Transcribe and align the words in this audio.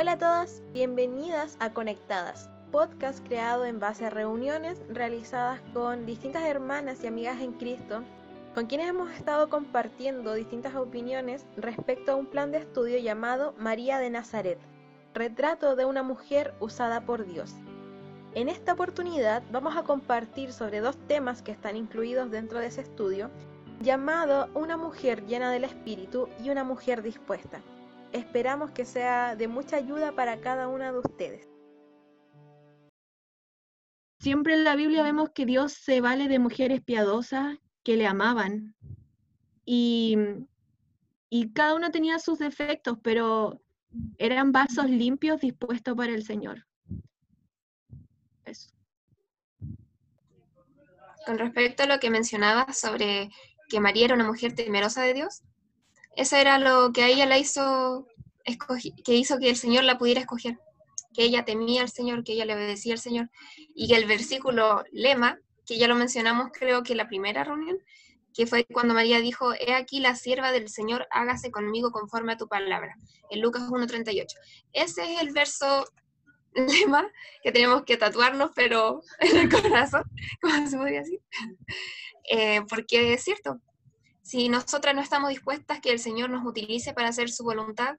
Hola 0.00 0.12
a 0.12 0.18
todas, 0.18 0.62
bienvenidas 0.72 1.56
a 1.58 1.72
Conectadas, 1.72 2.48
podcast 2.70 3.18
creado 3.26 3.64
en 3.64 3.80
base 3.80 4.06
a 4.06 4.10
reuniones 4.10 4.80
realizadas 4.88 5.60
con 5.74 6.06
distintas 6.06 6.44
hermanas 6.44 7.02
y 7.02 7.08
amigas 7.08 7.40
en 7.40 7.54
Cristo, 7.54 8.04
con 8.54 8.66
quienes 8.66 8.90
hemos 8.90 9.10
estado 9.10 9.48
compartiendo 9.48 10.34
distintas 10.34 10.76
opiniones 10.76 11.46
respecto 11.56 12.12
a 12.12 12.14
un 12.14 12.26
plan 12.26 12.52
de 12.52 12.58
estudio 12.58 12.96
llamado 12.98 13.56
María 13.58 13.98
de 13.98 14.08
Nazaret, 14.08 14.60
retrato 15.14 15.74
de 15.74 15.84
una 15.84 16.04
mujer 16.04 16.54
usada 16.60 17.00
por 17.00 17.26
Dios. 17.26 17.52
En 18.36 18.48
esta 18.48 18.74
oportunidad 18.74 19.42
vamos 19.50 19.76
a 19.76 19.82
compartir 19.82 20.52
sobre 20.52 20.78
dos 20.78 20.96
temas 21.08 21.42
que 21.42 21.50
están 21.50 21.74
incluidos 21.74 22.30
dentro 22.30 22.60
de 22.60 22.68
ese 22.68 22.82
estudio, 22.82 23.32
llamado 23.80 24.48
Una 24.54 24.76
mujer 24.76 25.26
llena 25.26 25.50
del 25.50 25.64
Espíritu 25.64 26.28
y 26.40 26.50
una 26.50 26.62
mujer 26.62 27.02
dispuesta. 27.02 27.62
Esperamos 28.12 28.70
que 28.70 28.84
sea 28.84 29.36
de 29.36 29.48
mucha 29.48 29.76
ayuda 29.76 30.12
para 30.12 30.40
cada 30.40 30.68
una 30.68 30.92
de 30.92 30.98
ustedes. 30.98 31.48
Siempre 34.20 34.54
en 34.54 34.64
la 34.64 34.76
Biblia 34.76 35.02
vemos 35.02 35.30
que 35.30 35.46
Dios 35.46 35.72
se 35.72 36.00
vale 36.00 36.28
de 36.28 36.38
mujeres 36.38 36.80
piadosas 36.80 37.58
que 37.84 37.96
le 37.96 38.06
amaban 38.06 38.74
y, 39.64 40.16
y 41.30 41.52
cada 41.52 41.74
una 41.74 41.90
tenía 41.90 42.18
sus 42.18 42.38
defectos, 42.38 42.98
pero 43.02 43.60
eran 44.18 44.52
vasos 44.52 44.90
limpios 44.90 45.40
dispuestos 45.40 45.94
para 45.94 46.12
el 46.12 46.24
Señor. 46.24 46.66
Con 51.26 51.38
respecto 51.38 51.82
a 51.82 51.86
lo 51.86 52.00
que 52.00 52.10
mencionabas 52.10 52.78
sobre 52.78 53.30
que 53.68 53.80
María 53.80 54.06
era 54.06 54.14
una 54.14 54.26
mujer 54.26 54.54
temerosa 54.54 55.02
de 55.02 55.14
Dios, 55.14 55.42
eso 56.16 56.36
era 56.36 56.58
lo 56.58 56.92
que 56.92 57.02
a 57.02 57.08
ella 57.08 57.26
la 57.26 57.38
hizo, 57.38 58.06
que 59.04 59.14
hizo 59.14 59.38
que 59.38 59.50
el 59.50 59.56
Señor 59.56 59.84
la 59.84 59.98
pudiera 59.98 60.20
escoger, 60.20 60.58
que 61.14 61.22
ella 61.22 61.44
temía 61.44 61.82
al 61.82 61.90
Señor, 61.90 62.24
que 62.24 62.32
ella 62.32 62.44
le 62.44 62.54
obedecía 62.54 62.94
al 62.94 62.98
Señor, 62.98 63.30
y 63.74 63.88
que 63.88 63.96
el 63.96 64.06
versículo 64.06 64.84
lema, 64.92 65.38
que 65.66 65.78
ya 65.78 65.88
lo 65.88 65.94
mencionamos 65.94 66.50
creo 66.52 66.82
que 66.82 66.94
la 66.94 67.08
primera 67.08 67.44
reunión, 67.44 67.78
que 68.34 68.46
fue 68.46 68.64
cuando 68.64 68.94
María 68.94 69.20
dijo, 69.20 69.52
he 69.54 69.74
aquí 69.74 70.00
la 70.00 70.14
sierva 70.14 70.52
del 70.52 70.68
Señor, 70.68 71.08
hágase 71.10 71.50
conmigo 71.50 71.90
conforme 71.90 72.34
a 72.34 72.36
tu 72.36 72.48
palabra, 72.48 72.94
en 73.30 73.40
Lucas 73.40 73.62
1.38. 73.64 74.26
Ese 74.72 75.12
es 75.12 75.20
el 75.20 75.32
verso 75.32 75.84
lema 76.54 77.10
que 77.42 77.52
tenemos 77.52 77.82
que 77.84 77.96
tatuarnos, 77.96 78.50
pero 78.54 79.02
en 79.20 79.36
el 79.36 79.48
corazón, 79.48 80.04
como 80.40 80.68
se 80.68 80.76
podría 80.76 81.00
decir. 81.00 81.20
Eh, 82.30 82.62
porque 82.68 83.14
es 83.14 83.24
cierto, 83.24 83.60
si 84.28 84.50
nosotras 84.50 84.94
no 84.94 85.00
estamos 85.00 85.30
dispuestas 85.30 85.80
que 85.80 85.90
el 85.90 85.98
Señor 85.98 86.28
nos 86.28 86.44
utilice 86.44 86.92
para 86.92 87.08
hacer 87.08 87.30
su 87.30 87.44
voluntad, 87.44 87.96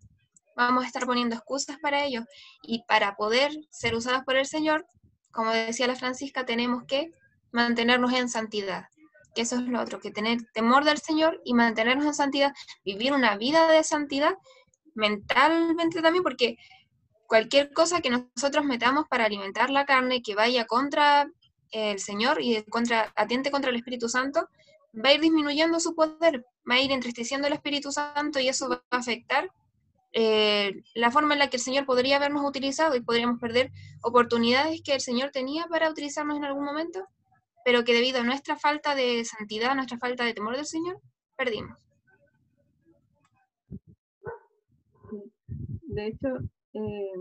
vamos 0.56 0.84
a 0.84 0.88
estar 0.88 1.08
poniendo 1.08 1.36
excusas 1.36 1.80
para 1.80 2.06
ello. 2.06 2.24
Y 2.62 2.84
para 2.84 3.16
poder 3.16 3.52
ser 3.72 3.96
usadas 3.96 4.24
por 4.26 4.38
el 4.38 4.46
Señor, 4.46 4.86
como 5.32 5.50
decía 5.50 5.88
la 5.88 5.96
Francisca, 5.96 6.46
tenemos 6.46 6.84
que 6.84 7.10
mantenernos 7.52 8.14
en 8.14 8.30
santidad. 8.30 8.86
Que 9.34 9.42
eso 9.42 9.56
es 9.56 9.64
lo 9.64 9.82
otro, 9.82 10.00
que 10.00 10.12
tener 10.12 10.38
temor 10.54 10.86
del 10.86 11.00
Señor 11.00 11.42
y 11.46 11.56
mantenernos 11.56 12.06
en 12.06 12.14
santidad, 12.14 12.54
vivir 12.86 13.12
una 13.12 13.36
vida 13.36 13.68
de 13.68 13.84
santidad 13.84 14.36
mentalmente 14.94 16.04
también, 16.04 16.22
porque 16.22 16.58
cualquier 17.26 17.74
cosa 17.74 18.02
que 18.02 18.12
nosotros 18.12 18.66
metamos 18.66 19.06
para 19.10 19.26
alimentar 19.26 19.72
la 19.72 19.88
carne 19.88 20.22
que 20.22 20.36
vaya 20.36 20.66
contra 20.68 21.28
el 21.72 22.00
Señor 22.00 22.40
y 22.40 22.62
contra, 22.66 23.12
atiente 23.16 23.50
contra 23.50 23.72
el 23.72 23.78
Espíritu 23.78 24.10
Santo, 24.10 24.48
va 24.94 25.10
a 25.10 25.14
ir 25.14 25.22
disminuyendo 25.22 25.80
su 25.80 25.96
poder, 25.96 26.46
va 26.70 26.76
a 26.76 26.82
ir 26.82 26.92
entristeciendo 26.92 27.48
el 27.48 27.54
Espíritu 27.54 27.92
Santo 27.92 28.40
y 28.40 28.48
eso 28.48 28.70
va 28.70 28.84
a 28.90 28.98
afectar 28.98 29.50
eh, 30.12 30.82
la 30.96 31.12
forma 31.12 31.34
en 31.34 31.40
la 31.40 31.50
que 31.50 31.58
el 31.58 31.64
Señor 31.64 31.86
podría 31.86 32.16
habernos 32.16 32.44
utilizado 32.44 32.96
y 32.96 33.02
podríamos 33.02 33.40
perder 33.40 33.72
oportunidades 34.02 34.82
que 34.84 34.94
el 34.94 35.02
Señor 35.02 35.30
tenía 35.32 35.66
para 35.68 35.90
utilizarnos 35.90 36.38
en 36.38 36.46
algún 36.46 36.66
momento, 36.66 37.06
pero 37.64 37.84
que 37.84 37.94
debido 37.94 38.22
a 38.22 38.24
nuestra 38.24 38.56
falta 38.56 38.96
de 38.96 39.24
santidad, 39.26 39.76
nuestra 39.76 40.00
falta 40.00 40.26
de 40.26 40.34
temor 40.34 40.56
del 40.56 40.66
Señor, 40.66 41.00
perdimos. 41.38 41.78
De 45.84 46.08
hecho, 46.08 46.28
eh, 46.74 47.12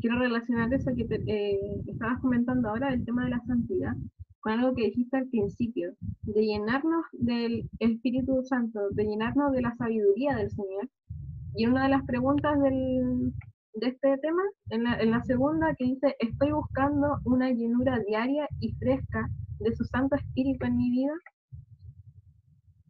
quiero 0.00 0.18
relacionar 0.18 0.72
eso 0.72 0.90
que 0.96 1.06
eh, 1.26 1.82
estabas 1.86 2.20
comentando 2.20 2.68
ahora, 2.68 2.92
el 2.92 3.04
tema 3.04 3.24
de 3.24 3.30
la 3.30 3.40
santidad, 3.46 3.94
con 4.40 4.52
algo 4.52 4.74
que 4.74 4.86
dijiste 4.86 5.16
al 5.16 5.28
principio, 5.28 5.94
de 6.22 6.42
llenarnos 6.42 7.04
del 7.12 7.68
Espíritu 7.78 8.42
Santo, 8.42 8.80
de 8.90 9.04
llenarnos 9.04 9.52
de 9.52 9.62
la 9.62 9.74
sabiduría 9.76 10.36
del 10.36 10.50
Señor. 10.50 10.88
Y 11.54 11.66
una 11.66 11.84
de 11.84 11.90
las 11.90 12.04
preguntas 12.04 12.60
del, 12.60 13.32
de 13.74 13.86
este 13.88 14.18
tema, 14.18 14.42
en 14.70 14.84
la, 14.84 14.94
en 15.00 15.10
la 15.10 15.22
segunda, 15.24 15.74
que 15.76 15.84
dice, 15.84 16.16
estoy 16.18 16.52
buscando 16.52 17.18
una 17.24 17.50
llenura 17.50 17.98
diaria 18.06 18.48
y 18.60 18.72
fresca 18.74 19.28
de 19.58 19.74
su 19.74 19.84
Santo 19.84 20.16
Espíritu 20.16 20.66
en 20.66 20.76
mi 20.76 20.90
vida, 20.90 21.12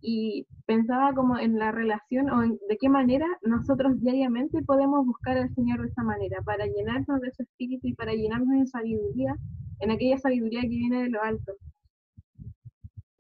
y 0.02 0.46
pensaba 0.66 1.12
como 1.12 1.38
en 1.38 1.58
la 1.58 1.72
relación 1.72 2.30
o 2.30 2.42
en 2.42 2.58
de 2.68 2.78
qué 2.80 2.88
manera 2.88 3.26
nosotros 3.42 4.00
diariamente 4.00 4.62
podemos 4.62 5.04
buscar 5.04 5.36
al 5.36 5.54
Señor 5.54 5.82
de 5.82 5.88
esa 5.88 6.02
manera, 6.02 6.40
para 6.42 6.66
llenarnos 6.66 7.20
de 7.20 7.30
su 7.32 7.42
espíritu 7.42 7.88
y 7.88 7.94
para 7.94 8.14
llenarnos 8.14 8.58
de 8.58 8.66
sabiduría, 8.66 9.34
en 9.80 9.91
aquella 9.91 10.18
sabiduría 10.18 10.62
que 10.62 10.68
viene 10.68 11.02
de 11.02 11.08
lo 11.10 11.22
alto. 11.22 11.52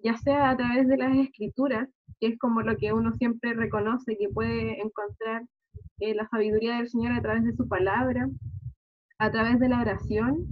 Ya 0.02 0.16
sea 0.16 0.50
a 0.50 0.56
través 0.56 0.88
de 0.88 0.96
las 0.96 1.16
escrituras, 1.16 1.88
que 2.20 2.28
es 2.28 2.38
como 2.38 2.62
lo 2.62 2.76
que 2.76 2.92
uno 2.92 3.12
siempre 3.14 3.54
reconoce, 3.54 4.16
que 4.16 4.28
puede 4.28 4.80
encontrar 4.80 5.42
eh, 5.98 6.14
la 6.14 6.28
sabiduría 6.28 6.76
del 6.76 6.88
Señor 6.88 7.12
a 7.12 7.22
través 7.22 7.44
de 7.44 7.54
su 7.54 7.68
palabra, 7.68 8.28
a 9.18 9.30
través 9.30 9.58
de 9.58 9.68
la 9.68 9.80
oración, 9.80 10.46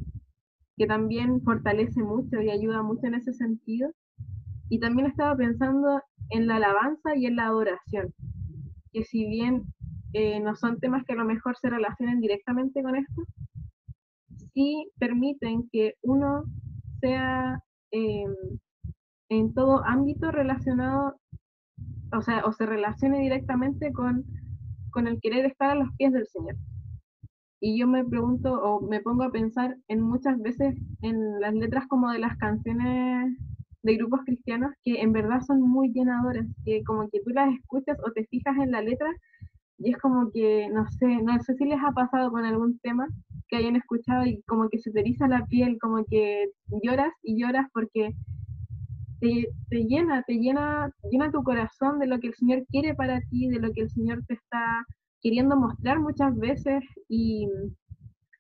que 0.77 0.87
también 0.87 1.43
fortalece 1.43 2.03
mucho 2.03 2.41
y 2.41 2.51
ayuda 2.51 2.83
mucho 2.83 3.07
en 3.07 3.15
ese 3.15 3.33
sentido. 3.33 3.91
Y 4.69 4.81
también 4.81 5.07
estaba 5.09 5.35
pensando 5.37 6.03
en 6.31 6.47
la 6.47 6.57
alabanza 6.57 7.17
y 7.17 7.27
en 7.27 7.37
la 7.37 7.47
adoración, 7.47 8.15
que 8.93 9.05
si 9.05 9.27
bien 9.27 9.65
eh, 10.13 10.41
no 10.41 10.55
son 10.57 10.79
temas 10.79 11.05
que 11.05 11.15
a 11.15 11.17
lo 11.17 11.25
mejor 11.25 11.57
se 11.57 11.71
relacionen 11.71 12.21
directamente 12.21 12.83
con 12.83 12.97
esto, 12.97 13.23
sí 14.59 14.91
permiten 14.99 15.69
que 15.71 15.95
uno 16.03 16.43
sea 17.01 17.63
em, 17.93 18.35
en 19.29 19.55
todo 19.55 19.85
ámbito 19.85 20.33
relacionado, 20.33 21.15
o 22.13 22.23
sea, 22.23 22.45
o 22.45 22.53
se 22.53 22.67
relacione 22.67 23.21
directamente 23.21 23.93
con, 23.93 24.25
con 24.91 25.07
el 25.07 25.21
querer 25.21 25.47
estar 25.47 25.71
a 25.71 25.75
los 25.77 25.95
pies 25.97 26.13
del 26.13 26.27
Señor. 26.27 26.57
Y 27.61 27.79
yo 27.79 27.87
me 27.87 28.05
pregunto 28.05 28.53
o 28.53 28.81
me 28.81 29.01
pongo 29.01 29.23
a 29.23 29.31
pensar 29.31 29.77
en 29.87 30.01
muchas 30.01 30.41
veces 30.41 30.75
en 31.03 31.41
las 31.41 31.55
letras 31.55 31.87
como 31.87 32.11
de 32.11 32.19
las 32.19 32.37
canciones 32.39 33.37
de 33.85 33.97
grupos 33.97 34.23
cristianos 34.25 34.73
que 34.85 35.03
en 35.03 35.13
verdad 35.13 35.41
son 35.41 35.61
muy 35.61 35.93
llenadoras, 35.93 36.47
que 36.65 36.83
como 36.83 37.09
que 37.11 37.21
tú 37.21 37.31
las 37.31 37.55
escuchas 37.55 37.97
o 38.05 38.11
te 38.11 38.25
fijas 38.27 38.57
en 38.59 38.73
la 38.73 38.83
letra 38.83 39.09
y 39.79 39.91
es 39.93 39.99
como 39.99 40.31
que, 40.33 40.69
no 40.71 40.87
sé, 40.91 41.07
no 41.23 41.41
sé 41.41 41.55
si 41.55 41.65
les 41.65 41.79
ha 41.83 41.93
pasado 41.93 42.31
con 42.31 42.45
algún 42.45 42.79
tema 42.81 43.07
que 43.49 43.57
hayan 43.57 43.77
escuchado 43.77 44.27
y 44.27 44.43
como 44.43 44.69
que 44.69 44.79
se 44.79 44.91
te 44.91 45.01
eriza 45.01 45.29
la 45.29 45.47
piel, 45.47 45.79
como 45.81 46.05
que 46.05 46.51
lloras 46.83 47.13
y 47.23 47.41
lloras 47.41 47.67
porque 47.73 48.13
te, 49.21 49.49
te, 49.71 49.85
llena, 49.85 50.23
te 50.27 50.35
llena, 50.35 50.91
llena 51.11 51.31
tu 51.31 51.43
corazón 51.43 51.99
de 52.01 52.09
lo 52.09 52.19
que 52.19 52.29
el 52.29 52.35
Señor 52.35 52.67
quiere 52.67 52.95
para 52.95 53.21
ti, 53.31 53.49
de 53.49 53.61
lo 53.61 53.73
que 53.73 53.83
el 53.83 53.91
Señor 53.91 54.25
te 54.27 54.35
está 54.35 54.85
queriendo 55.21 55.57
mostrar 55.57 56.01
muchas 56.01 56.37
veces 56.37 56.85
y 57.09 57.49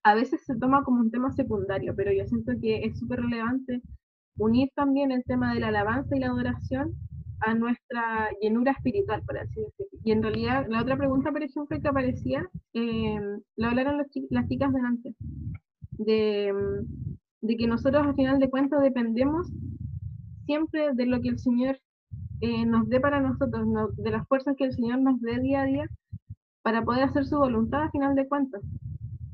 a 0.02 0.14
veces 0.14 0.44
se 0.44 0.56
toma 0.56 0.82
como 0.82 1.00
un 1.00 1.10
tema 1.10 1.32
secundario, 1.32 1.94
pero 1.94 2.12
yo 2.12 2.24
siento 2.26 2.52
que 2.60 2.84
es 2.84 2.98
súper 2.98 3.20
relevante 3.20 3.80
unir 4.38 4.70
también 4.74 5.12
el 5.12 5.24
tema 5.24 5.54
de 5.54 5.60
la 5.60 5.68
alabanza 5.68 6.16
y 6.16 6.20
la 6.20 6.28
adoración 6.28 6.94
a 7.40 7.54
nuestra 7.54 8.30
llenura 8.40 8.72
espiritual, 8.72 9.22
por 9.22 9.38
así 9.38 9.60
decirlo. 9.60 9.98
Y 10.04 10.12
en 10.12 10.22
realidad, 10.22 10.66
la 10.68 10.82
otra 10.82 10.96
pregunta, 10.96 11.30
por 11.30 11.42
ejemplo, 11.42 11.80
que 11.80 11.88
aparecía, 11.88 12.48
eh, 12.74 13.20
lo 13.56 13.68
hablaron 13.68 13.98
las 13.98 14.48
chicas 14.48 14.72
delante, 14.72 15.14
de, 15.92 16.52
de, 17.40 17.56
que 17.56 17.66
nosotros 17.66 18.06
al 18.06 18.14
final 18.14 18.38
de 18.38 18.50
cuentas 18.50 18.82
dependemos 18.82 19.48
siempre 20.46 20.94
de 20.94 21.06
lo 21.06 21.20
que 21.20 21.28
el 21.28 21.38
Señor 21.38 21.78
eh, 22.40 22.64
nos 22.64 22.88
dé 22.88 23.00
para 23.00 23.20
nosotros, 23.20 23.66
de 23.96 24.10
las 24.10 24.26
fuerzas 24.28 24.54
que 24.56 24.64
el 24.64 24.72
Señor 24.72 25.00
nos 25.00 25.20
dé 25.20 25.40
día 25.40 25.62
a 25.62 25.66
día 25.66 25.86
para 26.62 26.82
poder 26.82 27.04
hacer 27.04 27.26
su 27.26 27.38
voluntad 27.38 27.82
al 27.82 27.90
final 27.90 28.14
de 28.14 28.28
cuentas. 28.28 28.62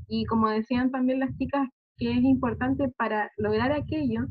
Y 0.07 0.25
como 0.25 0.49
decían 0.49 0.91
también 0.91 1.19
las 1.19 1.35
chicas, 1.37 1.69
que 1.97 2.11
es 2.11 2.23
importante 2.23 2.89
para 2.89 3.31
lograr 3.37 3.71
aquello, 3.71 4.27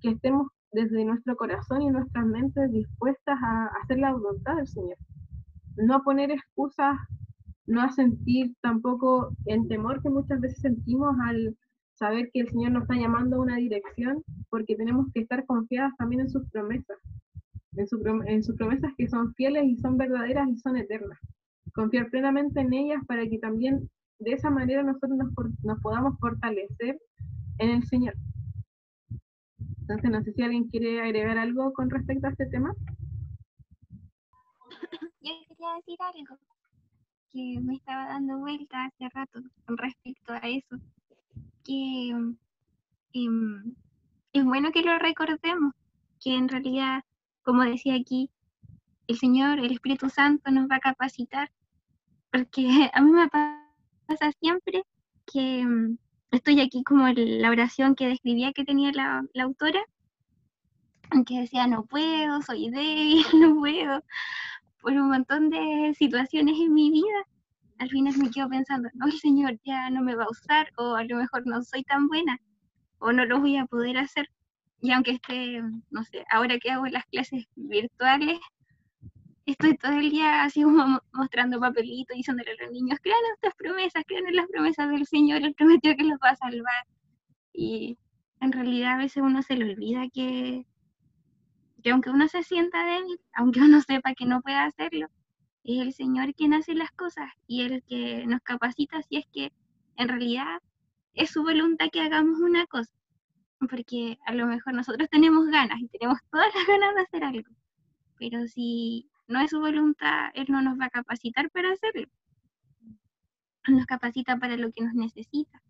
que 0.00 0.10
estemos 0.10 0.48
desde 0.76 1.06
nuestro 1.06 1.36
corazón 1.36 1.80
y 1.80 1.88
nuestras 1.88 2.26
mentes 2.26 2.70
dispuestas 2.70 3.38
a 3.42 3.70
hacer 3.82 3.98
la 3.98 4.12
voluntad 4.12 4.56
del 4.56 4.68
Señor. 4.68 4.98
No 5.76 5.94
a 5.94 6.04
poner 6.04 6.30
excusas, 6.30 6.98
no 7.66 7.80
a 7.80 7.90
sentir 7.90 8.54
tampoco 8.60 9.30
el 9.46 9.66
temor 9.68 10.02
que 10.02 10.10
muchas 10.10 10.38
veces 10.38 10.60
sentimos 10.60 11.16
al 11.24 11.56
saber 11.94 12.28
que 12.30 12.40
el 12.40 12.50
Señor 12.50 12.72
nos 12.72 12.82
está 12.82 12.94
llamando 12.94 13.36
a 13.36 13.40
una 13.40 13.56
dirección, 13.56 14.22
porque 14.50 14.76
tenemos 14.76 15.06
que 15.14 15.20
estar 15.20 15.46
confiadas 15.46 15.96
también 15.96 16.20
en 16.20 16.28
sus 16.28 16.46
promesas, 16.50 16.98
en, 17.72 17.86
en 18.28 18.42
sus 18.42 18.56
promesas 18.56 18.92
que 18.98 19.08
son 19.08 19.32
fieles 19.32 19.64
y 19.64 19.76
son 19.78 19.96
verdaderas 19.96 20.46
y 20.50 20.58
son 20.58 20.76
eternas. 20.76 21.18
confiar 21.72 22.10
plenamente 22.10 22.60
en 22.60 22.74
ellas 22.74 23.02
para 23.06 23.26
que 23.26 23.38
también 23.38 23.88
de 24.18 24.32
esa 24.32 24.50
manera 24.50 24.82
nosotros 24.82 25.16
nos, 25.16 25.30
nos 25.62 25.80
podamos 25.80 26.18
fortalecer 26.20 26.98
en 27.60 27.70
el 27.70 27.84
Señor. 27.84 28.14
Entonces, 29.88 30.10
no 30.10 30.20
sé 30.24 30.32
si 30.32 30.42
alguien 30.42 30.64
quiere 30.64 31.00
agregar 31.00 31.38
algo 31.38 31.72
con 31.72 31.88
respecto 31.88 32.26
a 32.26 32.30
este 32.30 32.46
tema. 32.46 32.74
Yo 35.20 35.32
quería 35.46 35.74
decir 35.76 35.96
algo 36.00 36.38
que 37.30 37.60
me 37.60 37.74
estaba 37.76 38.08
dando 38.08 38.36
vuelta 38.38 38.86
hace 38.86 39.08
rato 39.14 39.42
con 39.64 39.78
respecto 39.78 40.32
a 40.32 40.38
eso, 40.38 40.76
que 41.62 42.08
em, 43.12 43.74
es 44.32 44.44
bueno 44.44 44.72
que 44.72 44.82
lo 44.82 44.98
recordemos, 44.98 45.72
que 46.20 46.34
en 46.34 46.48
realidad, 46.48 47.04
como 47.44 47.62
decía 47.62 47.94
aquí, 47.94 48.28
el 49.06 49.16
Señor, 49.18 49.60
el 49.60 49.70
Espíritu 49.70 50.08
Santo 50.08 50.50
nos 50.50 50.68
va 50.68 50.76
a 50.76 50.80
capacitar, 50.80 51.52
porque 52.32 52.66
a 52.92 53.00
mí 53.02 53.12
me 53.12 53.28
pasa 53.28 54.32
siempre 54.40 54.82
que 55.32 55.60
em, 55.60 55.96
estoy 56.30 56.60
aquí 56.60 56.82
como 56.82 57.08
la 57.08 57.50
oración 57.50 57.94
que 57.94 58.08
describía 58.08 58.52
que 58.52 58.64
tenía 58.64 58.92
la, 58.92 59.24
autora, 59.42 59.80
que 61.26 61.40
decía, 61.40 61.66
no 61.66 61.84
puedo, 61.84 62.42
soy 62.42 62.70
débil, 62.70 63.24
no 63.34 63.56
puedo, 63.56 64.02
por 64.80 64.92
un 64.92 65.08
montón 65.08 65.50
de 65.50 65.94
situaciones 65.98 66.58
en 66.58 66.74
mi 66.74 66.90
vida. 66.90 67.26
Al 67.78 67.90
final 67.90 68.16
me 68.16 68.30
quedo 68.30 68.48
pensando, 68.48 68.88
no, 68.94 69.06
el 69.06 69.18
Señor 69.18 69.58
ya 69.64 69.90
no 69.90 70.02
me 70.02 70.14
va 70.14 70.24
a 70.24 70.30
usar, 70.30 70.70
o 70.78 70.94
a 70.94 71.04
lo 71.04 71.16
mejor 71.16 71.46
no 71.46 71.62
soy 71.62 71.84
tan 71.84 72.08
buena, 72.08 72.38
o 72.98 73.12
no 73.12 73.24
lo 73.26 73.40
voy 73.40 73.56
a 73.56 73.66
poder 73.66 73.98
hacer. 73.98 74.28
Y 74.80 74.92
aunque 74.92 75.12
esté, 75.12 75.62
no 75.90 76.04
sé, 76.04 76.24
ahora 76.30 76.58
que 76.58 76.70
hago 76.70 76.86
las 76.86 77.04
clases 77.06 77.44
virtuales, 77.54 78.38
estoy 79.46 79.76
todo 79.76 79.92
el 79.92 80.10
día 80.10 80.42
así 80.42 80.62
como 80.62 81.00
mostrando 81.12 81.60
papelitos, 81.60 82.16
diciéndole 82.16 82.50
a 82.52 82.64
los 82.64 82.72
niños, 82.72 82.98
crean 83.00 83.20
estas 83.34 83.54
promesas, 83.54 84.04
crean 84.06 84.26
en 84.26 84.36
las 84.36 84.48
promesas 84.48 84.90
del 84.90 85.06
Señor, 85.06 85.42
Él 85.42 85.54
prometió 85.54 85.94
que 85.96 86.04
los 86.04 86.18
va 86.22 86.30
a 86.30 86.36
salvar. 86.36 86.86
Y 87.52 87.96
en 88.40 88.52
realidad 88.52 88.94
a 88.94 88.98
veces 88.98 89.22
uno 89.22 89.42
se 89.42 89.56
le 89.56 89.72
olvida 89.72 90.08
que, 90.12 90.66
que 91.82 91.90
aunque 91.90 92.10
uno 92.10 92.26
se 92.28 92.42
sienta 92.42 92.84
débil, 92.84 93.20
aunque 93.34 93.60
uno 93.60 93.80
sepa 93.86 94.14
que 94.14 94.26
no 94.26 94.42
puede 94.42 94.56
hacerlo, 94.56 95.06
es 95.64 95.80
el 95.80 95.92
Señor 95.92 96.34
quien 96.34 96.52
hace 96.54 96.74
las 96.74 96.90
cosas 96.92 97.30
y 97.46 97.62
el 97.62 97.82
que 97.84 98.26
nos 98.26 98.40
capacita 98.42 99.00
si 99.02 99.18
es 99.18 99.26
que 99.32 99.52
en 99.96 100.08
realidad 100.08 100.60
es 101.14 101.30
su 101.30 101.42
voluntad 101.42 101.86
que 101.92 102.00
hagamos 102.00 102.40
una 102.40 102.66
cosa. 102.66 102.92
Porque 103.58 104.18
a 104.26 104.34
lo 104.34 104.46
mejor 104.46 104.74
nosotros 104.74 105.08
tenemos 105.08 105.46
ganas 105.46 105.80
y 105.80 105.88
tenemos 105.88 106.18
todas 106.30 106.54
las 106.54 106.66
ganas 106.66 106.94
de 106.94 107.00
hacer 107.00 107.24
algo, 107.24 107.48
pero 108.18 108.46
si 108.48 109.08
no 109.28 109.40
es 109.40 109.50
su 109.50 109.60
voluntad, 109.60 110.30
Él 110.34 110.46
no 110.48 110.62
nos 110.62 110.78
va 110.78 110.86
a 110.86 110.90
capacitar 110.90 111.50
para 111.50 111.72
hacerlo. 111.72 112.08
Nos 113.68 113.86
capacita 113.86 114.36
para 114.36 114.56
lo 114.56 114.70
que 114.70 114.84
nos 114.84 114.94
necesita. 114.94 115.60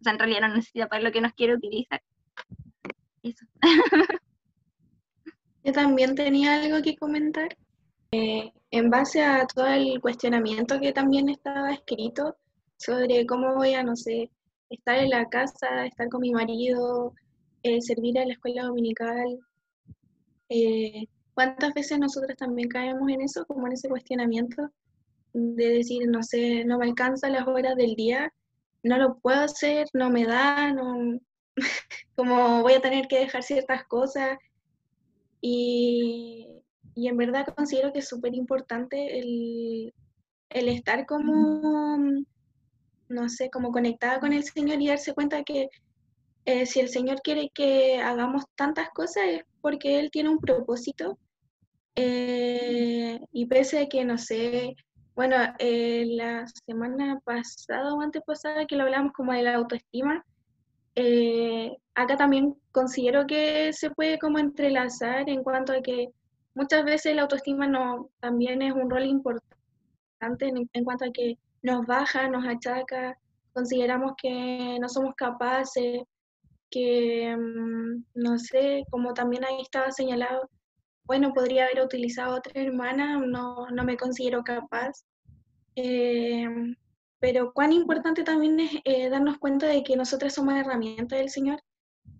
O 0.00 0.02
sea, 0.02 0.12
en 0.12 0.18
realidad 0.18 0.48
no 0.48 0.56
necesita 0.56 0.88
para 0.88 1.02
lo 1.02 1.12
que 1.12 1.20
nos 1.20 1.32
quiere 1.34 1.54
utilizar. 1.54 2.02
Eso. 3.22 3.46
Yo 5.64 5.72
también 5.72 6.14
tenía 6.14 6.62
algo 6.62 6.82
que 6.82 6.96
comentar. 6.96 7.56
Eh, 8.10 8.52
en 8.70 8.90
base 8.90 9.24
a 9.24 9.46
todo 9.46 9.66
el 9.66 10.00
cuestionamiento 10.00 10.78
que 10.80 10.92
también 10.92 11.28
estaba 11.28 11.72
escrito 11.72 12.36
sobre 12.76 13.24
cómo 13.26 13.54
voy 13.54 13.74
a, 13.74 13.82
no 13.82 13.96
sé, 13.96 14.30
estar 14.68 14.98
en 14.98 15.10
la 15.10 15.26
casa, 15.28 15.86
estar 15.86 16.08
con 16.08 16.20
mi 16.20 16.32
marido, 16.32 17.14
eh, 17.62 17.80
servir 17.80 18.18
a 18.18 18.26
la 18.26 18.34
escuela 18.34 18.64
dominical, 18.64 19.40
eh, 20.48 21.06
¿Cuántas 21.34 21.74
veces 21.74 21.98
nosotros 21.98 22.36
también 22.36 22.68
caemos 22.68 23.10
en 23.10 23.22
eso, 23.22 23.44
como 23.46 23.66
en 23.66 23.74
ese 23.74 23.88
cuestionamiento 23.88 24.70
de 25.32 25.68
decir, 25.68 26.08
no 26.08 26.22
sé, 26.22 26.64
no 26.64 26.78
me 26.78 26.86
alcanza 26.86 27.28
las 27.28 27.46
horas 27.46 27.74
del 27.76 27.94
día, 27.96 28.32
no 28.84 28.98
lo 28.98 29.18
puedo 29.18 29.40
hacer, 29.40 29.88
no 29.92 30.10
me 30.10 30.24
da, 30.24 30.72
no, 30.72 31.18
como 32.16 32.62
voy 32.62 32.74
a 32.74 32.80
tener 32.80 33.08
que 33.08 33.18
dejar 33.18 33.42
ciertas 33.42 33.84
cosas? 33.84 34.38
Y, 35.40 36.62
y 36.94 37.08
en 37.08 37.16
verdad 37.16 37.46
considero 37.54 37.92
que 37.92 37.98
es 37.98 38.08
súper 38.08 38.34
importante 38.34 39.18
el, 39.18 39.92
el 40.50 40.68
estar 40.68 41.04
como, 41.04 41.98
no 43.08 43.28
sé, 43.28 43.50
como 43.50 43.72
conectada 43.72 44.20
con 44.20 44.32
el 44.32 44.44
Señor 44.44 44.80
y 44.80 44.88
darse 44.88 45.14
cuenta 45.14 45.42
que 45.42 45.68
eh, 46.44 46.66
si 46.66 46.80
el 46.80 46.88
Señor 46.88 47.22
quiere 47.22 47.50
que 47.52 48.00
hagamos 48.00 48.44
tantas 48.54 48.90
cosas 48.90 49.24
es 49.28 49.44
porque 49.60 49.98
Él 49.98 50.10
tiene 50.10 50.28
un 50.28 50.38
propósito 50.38 51.18
eh, 51.96 53.20
y 53.32 53.46
pese 53.46 53.80
a 53.80 53.88
que, 53.88 54.04
no 54.04 54.18
sé, 54.18 54.76
bueno, 55.14 55.36
eh, 55.58 56.04
la 56.08 56.46
semana 56.66 57.20
pasada 57.24 57.94
o 57.94 58.00
antepasada 58.00 58.66
que 58.66 58.76
lo 58.76 58.84
hablamos 58.84 59.12
como 59.12 59.32
de 59.32 59.42
la 59.42 59.54
autoestima, 59.54 60.24
eh, 60.96 61.76
acá 61.94 62.16
también 62.16 62.56
considero 62.72 63.26
que 63.26 63.72
se 63.72 63.90
puede 63.90 64.18
como 64.18 64.38
entrelazar 64.38 65.28
en 65.28 65.42
cuanto 65.42 65.72
a 65.72 65.82
que 65.82 66.08
muchas 66.54 66.84
veces 66.84 67.14
la 67.16 67.22
autoestima 67.22 67.66
no, 67.66 68.10
también 68.20 68.62
es 68.62 68.72
un 68.72 68.90
rol 68.90 69.04
importante 69.06 70.48
en, 70.48 70.68
en 70.72 70.84
cuanto 70.84 71.04
a 71.04 71.12
que 71.12 71.38
nos 71.62 71.86
baja, 71.86 72.28
nos 72.28 72.46
achaca, 72.46 73.16
consideramos 73.52 74.14
que 74.20 74.78
no 74.80 74.88
somos 74.88 75.14
capaces, 75.16 76.02
que, 76.70 77.36
mm, 77.36 78.04
no 78.14 78.38
sé, 78.38 78.84
como 78.90 79.14
también 79.14 79.44
ahí 79.44 79.60
estaba 79.62 79.90
señalado, 79.92 80.48
bueno, 81.04 81.32
podría 81.34 81.66
haber 81.66 81.84
utilizado 81.84 82.36
otra 82.36 82.60
hermana, 82.60 83.18
no, 83.18 83.68
no 83.70 83.84
me 83.84 83.96
considero 83.96 84.42
capaz. 84.42 85.04
Eh, 85.76 86.46
pero 87.20 87.52
cuán 87.52 87.72
importante 87.72 88.22
también 88.22 88.60
es 88.60 88.72
eh, 88.84 89.08
darnos 89.08 89.38
cuenta 89.38 89.66
de 89.66 89.82
que 89.82 89.96
nosotros 89.96 90.32
somos 90.32 90.54
herramientas 90.54 91.18
del 91.18 91.30
Señor 91.30 91.60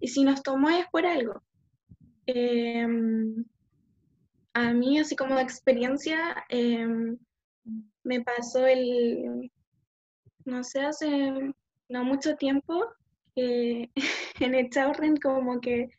y 0.00 0.08
si 0.08 0.22
nos 0.24 0.42
tomó 0.42 0.70
es 0.70 0.86
por 0.90 1.06
algo. 1.06 1.42
Eh, 2.26 2.86
a 4.54 4.72
mí, 4.72 4.98
así 4.98 5.16
como 5.16 5.38
experiencia, 5.38 6.44
me 8.04 8.20
pasó 8.20 8.66
el, 8.66 9.50
no 10.44 10.62
sé, 10.62 10.80
hace 10.80 11.52
no 11.88 12.04
mucho 12.04 12.36
tiempo, 12.36 12.86
en 13.36 14.54
el 14.54 14.70
Chaurren 14.70 15.16
como 15.16 15.60
que 15.60 15.90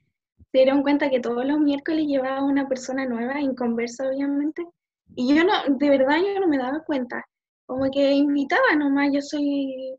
se 0.56 0.60
dieron 0.60 0.84
cuenta 0.84 1.10
que 1.10 1.20
todos 1.20 1.46
los 1.46 1.60
miércoles 1.60 2.06
llevaba 2.08 2.42
una 2.42 2.66
persona 2.70 3.06
nueva, 3.06 3.42
en 3.42 3.56
conversa 3.56 4.08
obviamente, 4.08 4.66
y 5.14 5.36
yo 5.36 5.44
no, 5.44 5.52
de 5.68 5.90
verdad 5.90 6.16
yo 6.16 6.40
no 6.40 6.48
me 6.48 6.58
daba 6.58 6.82
cuenta, 6.86 7.26
como 7.66 7.92
que 7.92 8.14
invitaba 8.14 8.74
nomás, 8.78 9.10
yo 9.12 9.22
soy, 9.22 9.98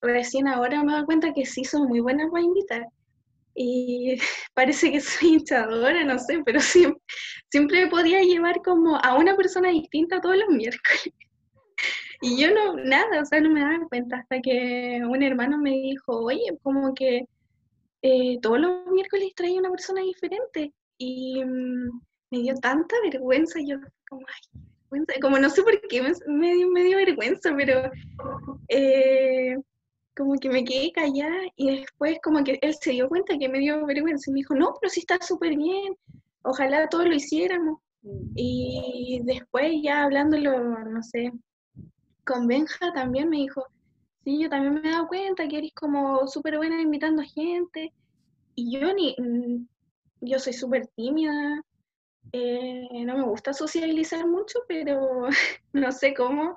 recién 0.00 0.48
ahora 0.48 0.82
me 0.82 0.92
doy 0.94 1.04
cuenta 1.04 1.32
que 1.32 1.46
sí 1.46 1.62
son 1.62 1.86
muy 1.86 2.00
buenas 2.00 2.28
para 2.32 2.42
invitar, 2.42 2.84
y 3.54 4.16
parece 4.54 4.90
que 4.90 5.00
soy 5.00 5.34
hinchadora, 5.34 6.02
no 6.02 6.18
sé, 6.18 6.42
pero 6.44 6.58
siempre, 6.60 7.00
siempre 7.52 7.86
podía 7.86 8.22
llevar 8.22 8.60
como 8.64 8.96
a 8.96 9.14
una 9.14 9.36
persona 9.36 9.68
distinta 9.68 10.20
todos 10.20 10.36
los 10.36 10.48
miércoles. 10.48 11.12
Y 12.24 12.40
yo 12.40 12.54
no, 12.54 12.76
nada, 12.76 13.20
o 13.20 13.24
sea, 13.24 13.40
no 13.40 13.50
me 13.50 13.62
daba 13.62 13.84
cuenta 13.88 14.18
hasta 14.18 14.40
que 14.40 15.00
un 15.04 15.24
hermano 15.24 15.58
me 15.58 15.70
dijo, 15.70 16.20
oye, 16.20 16.56
como 16.62 16.94
que 16.94 17.26
eh, 18.02 18.38
todos 18.40 18.60
los 18.60 18.86
miércoles 18.88 19.32
traía 19.34 19.60
una 19.60 19.70
persona 19.70 20.02
diferente 20.02 20.72
y 20.98 21.42
mm, 21.44 22.00
me 22.30 22.38
dio 22.38 22.54
tanta 22.56 22.96
vergüenza, 23.02 23.60
yo 23.64 23.76
como, 24.08 24.22
ay, 24.26 24.60
como 25.20 25.38
no 25.38 25.48
sé 25.48 25.62
por 25.62 25.80
qué 25.88 26.02
me, 26.02 26.54
dio, 26.54 26.68
me 26.68 26.84
dio, 26.84 26.96
vergüenza, 26.98 27.54
pero 27.56 27.90
eh, 28.68 29.56
como 30.16 30.34
que 30.38 30.50
me 30.50 30.64
quedé 30.64 30.92
callada 30.92 31.42
y 31.56 31.78
después 31.78 32.18
como 32.22 32.44
que 32.44 32.58
él 32.60 32.74
se 32.74 32.90
dio 32.90 33.08
cuenta 33.08 33.38
que 33.38 33.48
me 33.48 33.60
dio 33.60 33.86
vergüenza 33.86 34.30
y 34.30 34.34
me 34.34 34.40
dijo, 34.40 34.54
no, 34.54 34.74
pero 34.80 34.90
sí 34.90 35.00
está 35.00 35.18
súper 35.20 35.56
bien, 35.56 35.96
ojalá 36.42 36.88
todos 36.88 37.06
lo 37.06 37.14
hiciéramos. 37.14 37.78
Y 38.34 39.20
después 39.24 39.74
ya 39.80 40.02
hablándolo, 40.02 40.58
no 40.58 41.02
sé, 41.04 41.32
con 42.24 42.48
Benja 42.48 42.92
también 42.92 43.28
me 43.28 43.36
dijo, 43.36 43.64
Sí, 44.24 44.40
yo 44.40 44.48
también 44.48 44.74
me 44.74 44.88
he 44.88 44.92
dado 44.92 45.08
cuenta 45.08 45.48
que 45.48 45.58
eres 45.58 45.72
como 45.74 46.26
súper 46.28 46.56
buena 46.56 46.80
invitando 46.80 47.22
a 47.22 47.24
gente. 47.26 47.92
Y 48.54 48.78
yo 48.78 48.92
ni, 48.94 49.16
mm, 49.18 49.66
yo 50.20 50.38
soy 50.38 50.52
súper 50.52 50.86
tímida, 50.88 51.62
eh, 52.32 53.04
no 53.04 53.16
me 53.18 53.24
gusta 53.24 53.52
socializar 53.52 54.26
mucho, 54.26 54.60
pero 54.68 55.26
no 55.72 55.92
sé 55.92 56.14
cómo. 56.14 56.54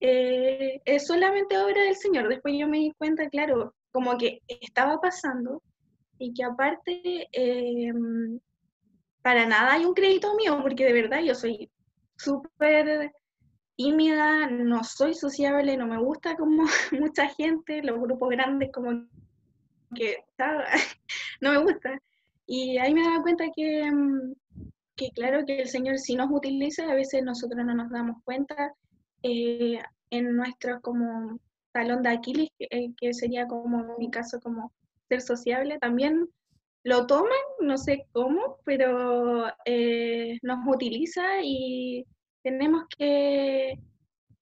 Eh, 0.00 0.80
es 0.84 1.06
solamente 1.06 1.58
obra 1.58 1.82
del 1.84 1.96
Señor. 1.96 2.28
Después 2.28 2.54
yo 2.58 2.68
me 2.68 2.78
di 2.78 2.92
cuenta, 2.98 3.28
claro, 3.28 3.74
como 3.92 4.16
que 4.18 4.40
estaba 4.48 5.00
pasando 5.00 5.62
y 6.18 6.32
que 6.34 6.44
aparte 6.44 7.28
eh, 7.32 7.92
para 9.22 9.46
nada 9.46 9.74
hay 9.74 9.84
un 9.84 9.94
crédito 9.94 10.34
mío, 10.34 10.58
porque 10.62 10.84
de 10.84 10.92
verdad 10.92 11.20
yo 11.22 11.34
soy 11.34 11.70
súper 12.16 13.12
tímida, 13.80 14.46
no 14.46 14.84
soy 14.84 15.14
sociable, 15.14 15.74
no 15.74 15.86
me 15.86 15.96
gusta 15.96 16.36
como 16.36 16.64
mucha 16.92 17.28
gente, 17.28 17.82
los 17.82 17.98
grupos 17.98 18.28
grandes 18.28 18.70
como 18.70 19.06
que 19.94 20.18
no 21.40 21.52
me 21.52 21.58
gusta. 21.62 21.98
Y 22.44 22.76
ahí 22.76 22.92
me 22.92 23.02
daba 23.02 23.22
cuenta 23.22 23.46
que, 23.56 23.90
mm, 23.90 24.34
que 24.96 25.10
claro 25.12 25.46
que 25.46 25.62
el 25.62 25.68
Señor 25.68 25.98
sí 25.98 26.14
nos 26.14 26.30
utiliza, 26.30 26.90
a 26.90 26.94
veces 26.94 27.22
nosotros 27.22 27.64
no 27.64 27.74
nos 27.74 27.90
damos 27.90 28.22
cuenta 28.22 28.74
eh, 29.22 29.78
en 30.10 30.36
nuestro 30.36 30.82
como 30.82 31.40
talón 31.72 32.02
de 32.02 32.10
Aquiles, 32.10 32.50
eh, 32.58 32.92
que 32.98 33.14
sería 33.14 33.46
como 33.46 33.96
mi 33.96 34.10
caso 34.10 34.40
como 34.40 34.74
ser 35.08 35.22
sociable, 35.22 35.78
también 35.78 36.28
lo 36.82 37.06
toman, 37.06 37.30
no 37.60 37.78
sé 37.78 38.04
cómo, 38.12 38.58
pero 38.66 39.46
eh, 39.64 40.38
nos 40.42 40.58
utiliza 40.66 41.42
y 41.42 42.04
tenemos 42.42 42.84
que 42.96 43.78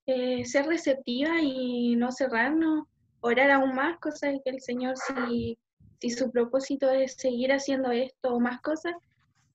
eh, 0.07 0.45
ser 0.45 0.67
receptiva 0.67 1.40
y 1.40 1.97
no 1.97 2.12
cerrarnos, 2.12 2.87
orar 3.21 3.50
aún 3.50 3.75
más, 3.75 3.99
cosas 3.99 4.37
que 4.45 4.50
el 4.50 4.61
Señor, 4.61 4.97
si, 4.97 5.59
si 6.00 6.11
su 6.11 6.31
propósito 6.31 6.90
es 6.90 7.14
seguir 7.14 7.52
haciendo 7.52 7.90
esto 7.90 8.35
o 8.35 8.40
más 8.40 8.61
cosas, 8.61 8.95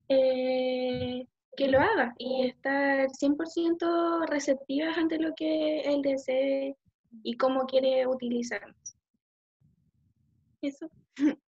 eh, 0.09 1.25
que 1.55 1.67
lo 1.67 1.79
haga 1.79 2.13
y 2.17 2.47
estar 2.47 3.07
100% 3.09 4.27
receptivas 4.27 4.97
ante 4.97 5.19
lo 5.19 5.33
que 5.35 5.81
Él 5.81 6.01
desee 6.01 6.75
y 7.23 7.37
cómo 7.37 7.65
quiere 7.65 8.07
utilizarnos. 8.07 8.75
Eso. 10.61 10.89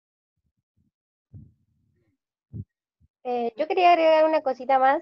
Eh, 3.25 3.53
yo 3.55 3.69
quería 3.69 3.93
agregar 3.93 4.25
una 4.25 4.41
cosita 4.41 4.79
más 4.79 5.01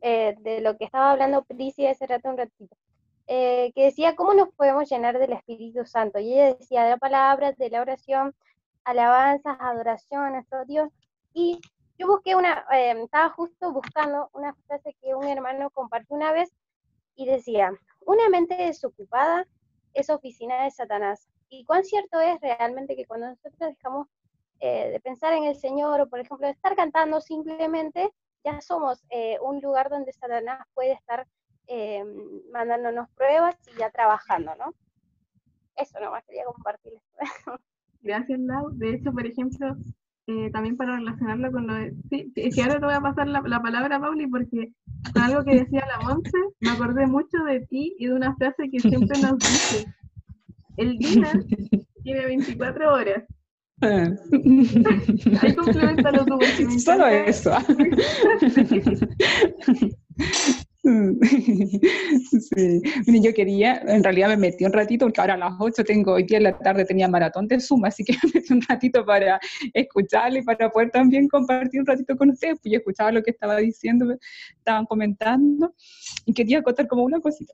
eh, 0.00 0.36
de 0.40 0.60
lo 0.60 0.76
que 0.76 0.84
estaba 0.84 1.12
hablando 1.12 1.44
Prisi 1.44 1.86
hace 1.86 2.06
rato 2.06 2.28
un 2.28 2.38
ratito, 2.38 2.76
eh, 3.26 3.72
que 3.74 3.84
decía 3.84 4.16
cómo 4.16 4.34
nos 4.34 4.48
podemos 4.54 4.88
llenar 4.90 5.18
del 5.18 5.32
Espíritu 5.32 5.84
Santo. 5.84 6.18
Y 6.18 6.34
ella 6.34 6.54
decía 6.54 6.84
de 6.84 6.90
la 6.90 6.96
palabra, 6.96 7.52
de 7.52 7.70
la 7.70 7.80
oración, 7.80 8.34
alabanzas, 8.84 9.56
adoración 9.60 10.22
a 10.22 10.30
nuestro 10.30 10.64
Dios. 10.64 10.88
Y 11.32 11.60
yo 11.98 12.06
busqué 12.06 12.34
una, 12.34 12.64
estaba 12.70 13.30
justo 13.30 13.72
buscando 13.72 14.30
una 14.32 14.54
frase 14.66 14.96
que 15.00 15.14
un 15.14 15.24
hermano 15.24 15.70
compartió 15.70 16.16
una 16.16 16.32
vez 16.32 16.50
y 17.14 17.26
decía, 17.26 17.72
una 18.06 18.28
mente 18.28 18.56
desocupada 18.56 19.46
es 19.94 20.10
oficina 20.10 20.64
de 20.64 20.70
Satanás. 20.70 21.28
Y 21.48 21.64
cuán 21.64 21.84
cierto 21.84 22.20
es 22.20 22.40
realmente 22.40 22.96
que 22.96 23.06
cuando 23.06 23.26
nosotros 23.26 23.58
dejamos 23.58 24.08
eh, 24.60 24.90
de 24.90 25.00
pensar 25.00 25.32
en 25.32 25.44
el 25.44 25.56
Señor 25.56 26.00
o, 26.00 26.08
por 26.08 26.20
ejemplo, 26.20 26.46
de 26.46 26.52
estar 26.52 26.76
cantando 26.76 27.20
simplemente, 27.20 28.12
ya 28.44 28.60
somos 28.60 29.02
eh, 29.10 29.38
un 29.42 29.60
lugar 29.60 29.88
donde 29.90 30.12
Satanás 30.12 30.66
puede 30.74 30.92
estar 30.92 31.26
eh, 31.66 32.04
mandándonos 32.52 33.08
pruebas 33.10 33.56
y 33.72 33.78
ya 33.78 33.90
trabajando, 33.90 34.54
¿no? 34.56 34.74
Eso 35.76 36.00
nomás 36.00 36.24
quería 36.24 36.44
compartirles. 36.44 37.02
Gracias, 38.02 38.40
Lau. 38.40 38.70
De 38.72 38.94
hecho, 38.94 39.12
por 39.12 39.26
ejemplo, 39.26 39.76
también 40.52 40.76
para 40.76 40.96
relacionarlo 40.96 41.50
con 41.50 41.66
lo 41.66 41.74
de... 41.74 41.94
Sí, 42.08 42.32
es 42.36 42.54
que 42.54 42.62
ahora 42.62 42.78
te 42.78 42.86
voy 42.86 42.94
a 42.94 43.00
pasar 43.00 43.26
la, 43.26 43.40
la 43.40 43.60
palabra, 43.60 44.00
Pauli, 44.00 44.26
porque 44.26 44.72
con 45.12 45.22
algo 45.22 45.44
que 45.44 45.56
decía 45.56 45.84
la 45.86 45.98
Monse, 46.00 46.38
me 46.60 46.70
acordé 46.70 47.06
mucho 47.06 47.38
de 47.44 47.66
ti 47.66 47.96
y 47.98 48.06
de 48.06 48.14
una 48.14 48.34
frase 48.36 48.70
que 48.70 48.78
siempre 48.78 49.20
nos 49.20 49.38
dice. 49.38 49.86
El 50.76 50.98
día 50.98 51.32
tiene 52.04 52.26
24 52.26 52.94
horas 52.94 53.24
Ahí 53.82 55.54
Solo 56.78 57.06
eso. 57.06 57.52
Sí. 60.82 61.22
yo 63.06 63.34
quería, 63.34 63.82
en 63.86 64.02
realidad 64.02 64.28
me 64.28 64.38
metí 64.38 64.64
un 64.64 64.72
ratito, 64.72 65.04
porque 65.04 65.20
ahora 65.20 65.34
a 65.34 65.36
las 65.36 65.52
8 65.58 65.84
tengo, 65.84 66.14
hoy 66.14 66.24
día 66.24 66.38
en 66.38 66.44
la 66.44 66.58
tarde 66.58 66.86
tenía 66.86 67.06
maratón 67.06 67.46
de 67.48 67.60
Zoom, 67.60 67.84
así 67.84 68.02
que 68.02 68.12
me 68.24 68.30
metí 68.34 68.52
un 68.52 68.62
ratito 68.62 69.04
para 69.04 69.38
escucharle 69.74 70.40
y 70.40 70.42
para 70.42 70.70
poder 70.70 70.90
también 70.90 71.28
compartir 71.28 71.80
un 71.80 71.86
ratito 71.86 72.16
con 72.16 72.30
ustedes, 72.30 72.58
pues 72.62 72.72
yo 72.72 72.78
escuchaba 72.78 73.12
lo 73.12 73.22
que 73.22 73.30
estaba 73.30 73.58
diciendo, 73.58 74.16
estaban 74.56 74.86
comentando, 74.86 75.74
y 76.24 76.32
quería 76.32 76.62
contar 76.62 76.88
como 76.88 77.04
una 77.04 77.20
cosita 77.20 77.52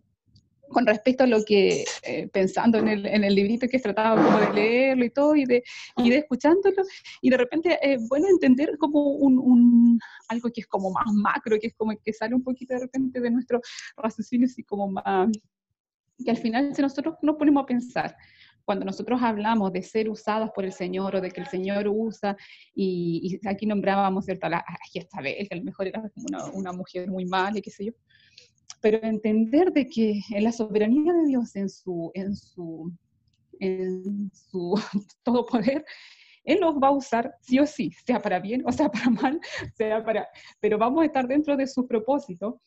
con 0.69 0.87
respecto 0.87 1.25
a 1.25 1.27
lo 1.27 1.45
que, 1.45 1.85
eh, 2.03 2.29
pensando 2.33 2.79
en 2.79 2.89
el, 2.89 3.07
en 3.07 3.25
el, 3.25 3.35
librito 3.35 3.69
que 3.69 3.79
trataba 3.79 4.23
como 4.23 4.39
de 4.39 4.53
leerlo 4.53 5.05
y 5.05 5.11
todo, 5.11 5.37
y 5.37 5.45
de, 5.45 5.63
y 5.97 6.11
de 6.11 6.19
escuchándolo, 6.19 6.83
y 7.21 7.31
de 7.31 7.37
repente, 7.37 7.79
eh, 7.83 7.99
bueno, 8.09 8.27
entender 8.29 8.77
como 8.79 9.15
un, 9.15 9.39
un, 9.39 9.99
algo 10.29 10.51
que 10.53 10.63
es 10.63 10.67
como 10.67 10.91
más 10.91 11.07
macro, 11.13 11.57
que 11.61 11.69
es 11.69 11.75
como 11.75 11.93
que 12.03 12.13
sale 12.13 12.35
un 12.35 12.43
poquito 12.43 12.75
de 12.75 12.81
repente 12.81 13.21
de 13.21 13.31
nuestro 13.31 13.61
raciocinio, 13.97 14.47
así 14.47 14.63
como 14.63 14.89
más, 14.89 15.31
que 16.25 16.31
al 16.31 16.37
final 16.37 16.75
si 16.75 16.83
nosotros 16.83 17.17
nos 17.23 17.37
ponemos 17.37 17.63
a 17.65 17.67
pensar, 17.67 18.17
cuando 18.65 18.85
nosotros 18.85 19.23
hablamos 19.23 19.73
de 19.73 19.83
ser 19.83 20.11
usadas 20.11 20.51
por 20.51 20.65
el 20.65 20.73
Señor 20.73 21.15
o 21.15 21.21
de 21.21 21.31
que 21.31 21.41
el 21.41 21.47
Señor 21.47 21.87
usa, 21.89 22.37
y, 22.75 23.39
y 23.45 23.49
aquí 23.49 23.65
nombrábamos, 23.65 24.25
¿cierto? 24.25 24.47
A 24.47 24.51
la, 24.51 24.59
a 24.59 24.77
que 24.93 25.07
a 25.51 25.57
lo 25.57 25.63
mejor 25.63 25.87
era 25.87 26.03
una, 26.29 26.45
una 26.47 26.73
mujer 26.73 27.09
muy 27.09 27.25
mala 27.27 27.59
y 27.59 27.63
qué 27.63 27.71
sé 27.71 27.85
yo, 27.85 27.93
pero 28.87 29.03
entender 29.03 29.73
de 29.73 29.89
que 29.89 30.21
en 30.31 30.45
la 30.45 30.53
soberanía 30.53 31.13
de 31.13 31.27
Dios, 31.27 31.57
en 31.57 31.69
su, 31.69 32.13
en 32.15 32.37
su, 32.37 32.93
en 33.59 34.31
su 34.33 34.75
todo 35.25 35.45
poder, 35.45 35.85
Él 36.45 36.61
nos 36.61 36.77
va 36.77 36.87
a 36.87 36.93
usar 36.93 37.35
sí 37.41 37.59
o 37.59 37.67
sí, 37.67 37.91
sea 38.05 38.21
para 38.21 38.39
bien 38.39 38.63
o 38.65 38.71
sea 38.71 38.89
para 38.89 39.11
mal, 39.11 39.41
sea 39.77 40.05
para, 40.05 40.29
pero 40.61 40.79
vamos 40.79 41.03
a 41.03 41.07
estar 41.07 41.27
dentro 41.27 41.57
de 41.57 41.67
su 41.67 41.85
propósito, 41.89 42.61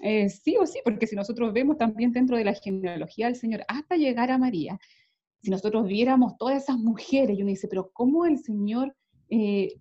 eh, 0.00 0.30
sí 0.30 0.56
o 0.56 0.64
sí, 0.64 0.80
porque 0.82 1.06
si 1.06 1.14
nosotros 1.14 1.52
vemos 1.52 1.76
también 1.76 2.10
dentro 2.10 2.38
de 2.38 2.44
la 2.44 2.54
genealogía 2.54 3.26
del 3.26 3.36
Señor, 3.36 3.62
hasta 3.68 3.96
llegar 3.96 4.30
a 4.30 4.38
María, 4.38 4.78
si 5.42 5.50
nosotros 5.50 5.86
viéramos 5.86 6.38
todas 6.38 6.62
esas 6.62 6.78
mujeres, 6.78 7.36
y 7.36 7.42
uno 7.42 7.50
dice, 7.50 7.68
pero 7.68 7.90
¿cómo 7.92 8.24
el 8.24 8.38
Señor 8.38 8.96
eh, 9.28 9.74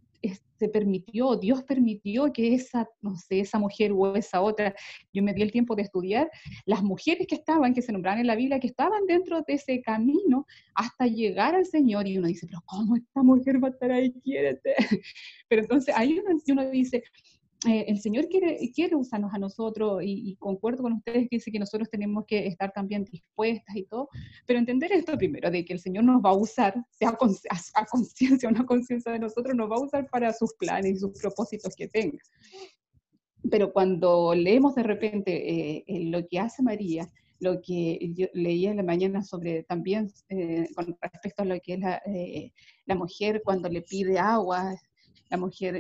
se 0.58 0.70
permitió, 0.70 1.36
Dios 1.36 1.64
permitió 1.64 2.32
que 2.32 2.54
esa, 2.54 2.88
no 3.02 3.16
sé, 3.16 3.42
esa 3.42 3.60
mujer 3.60 3.92
o 3.94 4.16
esa 4.16 4.42
otra, 4.42 4.74
yo 5.14 5.22
me 5.22 5.34
di 5.34 5.42
el 5.42 5.52
tiempo 5.52 5.76
de 5.76 5.84
estudiar, 5.84 6.30
las 6.66 6.82
mujeres 6.82 7.28
que 7.28 7.36
estaban, 7.36 7.74
que 7.74 7.82
se 7.82 7.92
nombraban 7.92 8.22
en 8.22 8.28
la 8.28 8.36
Biblia, 8.36 8.60
que 8.60 8.68
estaban 8.68 9.06
dentro 9.06 9.42
de 9.42 9.54
ese 9.54 9.82
camino 9.82 10.46
hasta 10.74 11.08
llegar 11.08 11.56
al 11.56 11.66
Señor, 11.66 12.08
y 12.08 12.18
uno 12.18 12.28
dice, 12.28 12.48
pero 12.48 12.62
¿cómo 12.66 12.96
esta 12.96 13.24
mujer 13.24 13.64
va 13.64 13.68
a 13.68 13.72
estar 13.72 13.92
ahí? 13.92 14.14
Pero 15.50 15.62
entonces 15.62 15.94
ahí 15.96 16.20
uno 16.48 16.70
dice, 16.70 17.04
eh, 17.68 17.86
el 17.88 18.00
Señor 18.00 18.28
quiere, 18.28 18.96
usarnos 18.96 19.34
a 19.34 19.38
nosotros 19.38 20.02
y, 20.04 20.36
concuerdo 20.38 20.84
con 20.84 20.94
ustedes 20.94 21.28
que 21.30 21.38
dice 21.38 21.52
que 21.52 21.60
nosotros 21.60 21.90
tenemos 21.90 22.26
que 22.28 22.48
estar 22.48 22.72
también 22.72 23.04
dispuestas 23.06 23.76
y 23.76 23.84
todo, 23.86 24.10
pero 24.46 24.60
entender 24.60 24.92
esto 24.92 25.18
primero, 25.18 25.50
de 25.50 25.66
que 25.66 25.74
el 25.74 25.80
Señor 25.80 26.04
nos 26.04 26.22
va 26.24 26.30
a 26.32 26.38
usar, 26.38 26.76
sea 26.92 27.10
a, 27.10 27.86
conciencia 27.86 28.50
o 28.50 28.52
no 28.52 28.66
conciencia 28.66 29.12
de 29.12 29.20
nosotros, 29.20 29.56
nos 29.56 29.70
va 29.70 29.76
a 29.76 29.82
usar 29.82 30.10
para 30.10 30.34
sus 30.34 30.54
planes 30.56 30.92
y 30.92 31.00
sus 31.00 31.18
propósitos 31.20 31.76
que 31.76 31.88
tenga. 31.88 32.20
Pero 33.50 33.72
cuando 33.72 34.34
leemos 34.34 34.76
de 34.76 34.84
repente 34.84 35.84
eh, 35.88 36.06
lo 36.06 36.28
que 36.28 36.40
hace 36.40 36.64
María, 36.64 37.10
lo 37.40 37.62
que 37.62 38.00
yo 38.16 38.28
leía 38.34 38.72
en 38.72 38.78
la 38.78 38.84
mañana 38.84 39.24
sobre 39.24 39.64
también 39.64 40.12
eh, 40.30 40.68
con 40.76 40.98
respecto 41.02 41.44
a 41.44 41.46
lo 41.46 41.60
que 41.60 41.74
es 41.74 41.80
la, 41.80 42.02
la 42.86 42.96
mujer 42.96 43.42
cuando 43.44 43.70
le 43.70 43.82
pide 43.82 44.18
agua, 44.18 44.76
la 45.30 45.38
mujer 45.38 45.76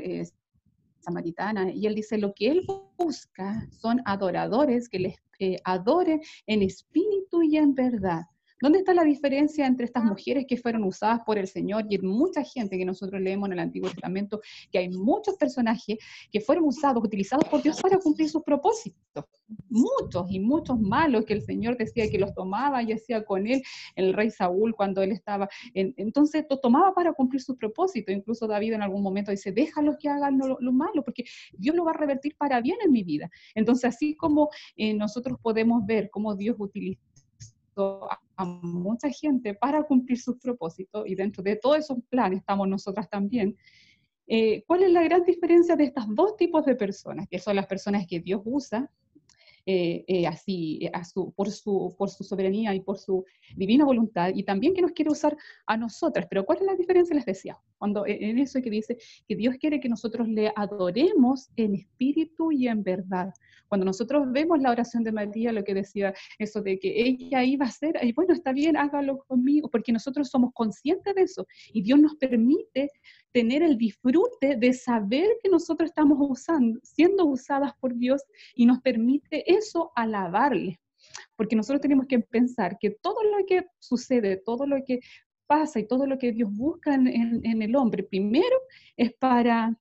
samaritana, 1.06 1.72
y 1.72 1.86
él 1.88 1.96
dice, 1.96 2.18
lo 2.18 2.34
que 2.34 2.52
él 2.52 2.66
busca 2.98 3.68
son 3.72 4.02
adoradores 4.06 4.90
que 4.90 5.00
les 5.00 5.16
eh, 5.40 5.58
adoren 5.64 6.22
en 6.48 6.62
espíritu 6.62 7.42
y 7.44 7.58
en 7.58 7.74
verdad. 7.74 8.22
¿Dónde 8.66 8.80
está 8.80 8.96
la 8.96 9.04
diferencia 9.04 9.68
entre 9.68 9.86
estas 9.86 10.04
mujeres 10.04 10.48
que 10.48 10.58
fueron 10.58 10.86
usadas 10.86 11.20
por 11.24 11.38
el 11.38 11.48
Señor 11.48 11.86
y 11.88 12.00
mucha 12.00 12.44
gente 12.44 12.80
que 12.80 12.84
nosotros 12.84 13.22
leemos 13.22 13.46
en 13.46 13.54
el 13.54 13.60
Antiguo 13.60 13.92
Testamento, 13.92 14.42
que 14.72 14.80
hay 14.80 14.90
muchos 14.90 15.36
personajes 15.36 16.00
que 16.32 16.42
fueron 16.42 16.64
usados, 16.64 17.04
utilizados 17.04 17.48
por 17.48 17.62
Dios 17.62 17.80
para 17.80 18.00
cumplir 18.00 18.28
sus 18.28 18.42
propósitos? 18.42 19.26
Muchos 19.70 20.26
y 20.32 20.40
muchos 20.40 20.80
malos 20.80 21.26
que 21.26 21.34
el 21.34 21.44
Señor 21.44 21.78
decía 21.78 22.10
que 22.10 22.18
los 22.18 22.34
tomaba 22.34 22.82
y 22.82 22.92
hacía 22.92 23.24
con 23.24 23.46
él 23.46 23.62
el 23.96 24.16
rey 24.16 24.32
Saúl 24.32 24.74
cuando 24.74 25.04
él 25.04 25.12
estaba. 25.12 25.48
En, 25.76 25.94
entonces, 25.98 26.44
lo 26.50 26.58
tomaba 26.58 26.92
para 26.96 27.14
cumplir 27.14 27.44
sus 27.44 27.58
propósitos. 27.58 28.16
Incluso 28.16 28.48
David 28.48 28.74
en 28.74 28.82
algún 28.82 29.04
momento 29.04 29.30
dice, 29.30 29.52
déjalos 29.52 29.98
que 30.00 30.10
hagan 30.10 30.40
lo, 30.40 30.72
malo, 30.72 31.04
porque 31.04 31.24
Dios 31.56 31.76
lo 31.76 31.86
va 31.86 31.92
a 31.92 31.98
revertir 31.98 32.36
para 32.36 32.62
bien 32.62 32.78
en 32.84 32.92
mi 32.92 33.04
vida. 33.04 33.30
Entonces, 33.54 33.94
así 33.94 34.16
como 34.16 34.50
eh, 34.76 34.96
nosotros 34.96 35.38
podemos 35.40 35.86
ver 35.86 36.10
cómo 36.10 36.34
Dios 36.34 36.56
utiliza 36.58 37.15
a 37.78 38.46
mucha 38.46 39.10
gente 39.10 39.54
para 39.54 39.84
cumplir 39.84 40.20
sus 40.20 40.38
propósitos 40.38 41.08
y 41.08 41.16
dentro 41.16 41.44
de 41.44 41.56
todos 41.56 41.78
esos 41.78 41.98
planes 42.10 42.40
estamos 42.40 42.68
nosotras 42.68 43.10
también. 43.10 43.56
Eh, 44.28 44.64
¿Cuál 44.66 44.84
es 44.84 44.92
la 44.92 45.04
gran 45.04 45.24
diferencia 45.24 45.76
de 45.76 45.86
estos 45.86 46.06
dos 46.16 46.36
tipos 46.36 46.66
de 46.66 46.76
personas? 46.76 47.28
Que 47.28 47.40
son 47.40 47.56
las 47.56 47.68
personas 47.68 48.06
que 48.08 48.20
Dios 48.20 48.42
usa 48.44 48.90
eh, 49.66 50.06
eh, 50.08 50.28
así, 50.28 50.80
eh, 50.82 50.92
a 50.94 51.04
su, 51.04 51.34
por, 51.34 51.50
su, 51.50 51.96
por 51.98 52.10
su 52.10 52.24
soberanía 52.24 52.76
y 52.76 52.82
por 52.82 52.98
su 52.98 53.26
divina 53.56 53.86
voluntad, 53.86 54.32
y 54.34 54.44
también 54.44 54.74
que 54.74 54.82
nos 54.82 54.92
quiere 54.92 55.12
usar 55.12 55.36
a 55.66 55.76
nosotras. 55.76 56.28
Pero 56.30 56.46
¿cuál 56.46 56.60
es 56.60 56.66
la 56.66 56.76
diferencia? 56.76 57.16
Les 57.16 57.26
decía, 57.26 57.58
cuando 57.78 58.06
en 58.06 58.38
eso 58.38 58.62
que 58.62 58.70
dice 58.70 58.98
que 59.28 59.36
Dios 59.36 59.56
quiere 59.60 59.80
que 59.80 59.90
nosotros 59.90 60.28
le 60.28 60.52
adoremos 60.56 61.50
en 61.56 61.76
espíritu 61.76 62.52
y 62.52 62.68
en 62.68 62.84
verdad. 62.84 63.34
Cuando 63.68 63.86
nosotros 63.86 64.32
vemos 64.32 64.62
la 64.62 64.72
oración 64.72 65.04
de 65.04 65.12
María, 65.12 65.52
lo 65.52 65.64
que 65.64 65.74
decía 65.74 66.14
eso 66.38 66.62
de 66.62 66.78
que 66.78 67.02
ella 67.02 67.44
iba 67.44 67.66
a 67.66 67.72
ser, 67.72 68.00
y 68.04 68.14
bueno, 68.14 68.34
está 68.34 68.54
bien, 68.54 68.78
hágalo 68.78 69.26
conmigo, 69.26 69.70
porque 69.70 69.92
nosotros 69.92 70.30
somos 70.30 70.54
conscientes 70.54 71.16
de 71.16 71.22
eso, 71.22 71.48
y 71.74 71.82
Dios 71.82 72.00
nos 72.00 72.16
permite 72.16 72.92
tener 73.36 73.62
el 73.64 73.78
disfrute 73.78 74.56
de 74.56 74.72
saber 74.72 75.28
que 75.44 75.50
nosotros 75.50 75.90
estamos 75.90 76.18
usando, 76.22 76.80
siendo 76.84 77.26
usadas 77.26 77.74
por 77.82 77.94
Dios 77.94 78.24
y 78.56 78.66
nos 78.66 78.80
permite 78.80 79.44
eso 79.54 79.92
alabarle. 79.94 80.80
porque 81.36 81.58
nosotros 81.58 81.82
tenemos 81.82 82.08
que 82.08 82.20
pensar 82.20 82.78
que 82.80 82.92
todo 82.92 83.22
lo 83.24 83.46
que 83.46 83.66
sucede, 83.80 84.38
todo 84.38 84.66
lo 84.66 84.78
que 84.86 85.02
pasa 85.48 85.80
y 85.80 85.86
todo 85.86 86.08
lo 86.08 86.18
que 86.18 86.32
Dios 86.32 86.50
busca 86.50 86.96
en, 86.96 87.08
en 87.46 87.62
el 87.62 87.76
hombre, 87.76 88.04
primero 88.04 88.58
es 88.96 89.14
para 89.14 89.78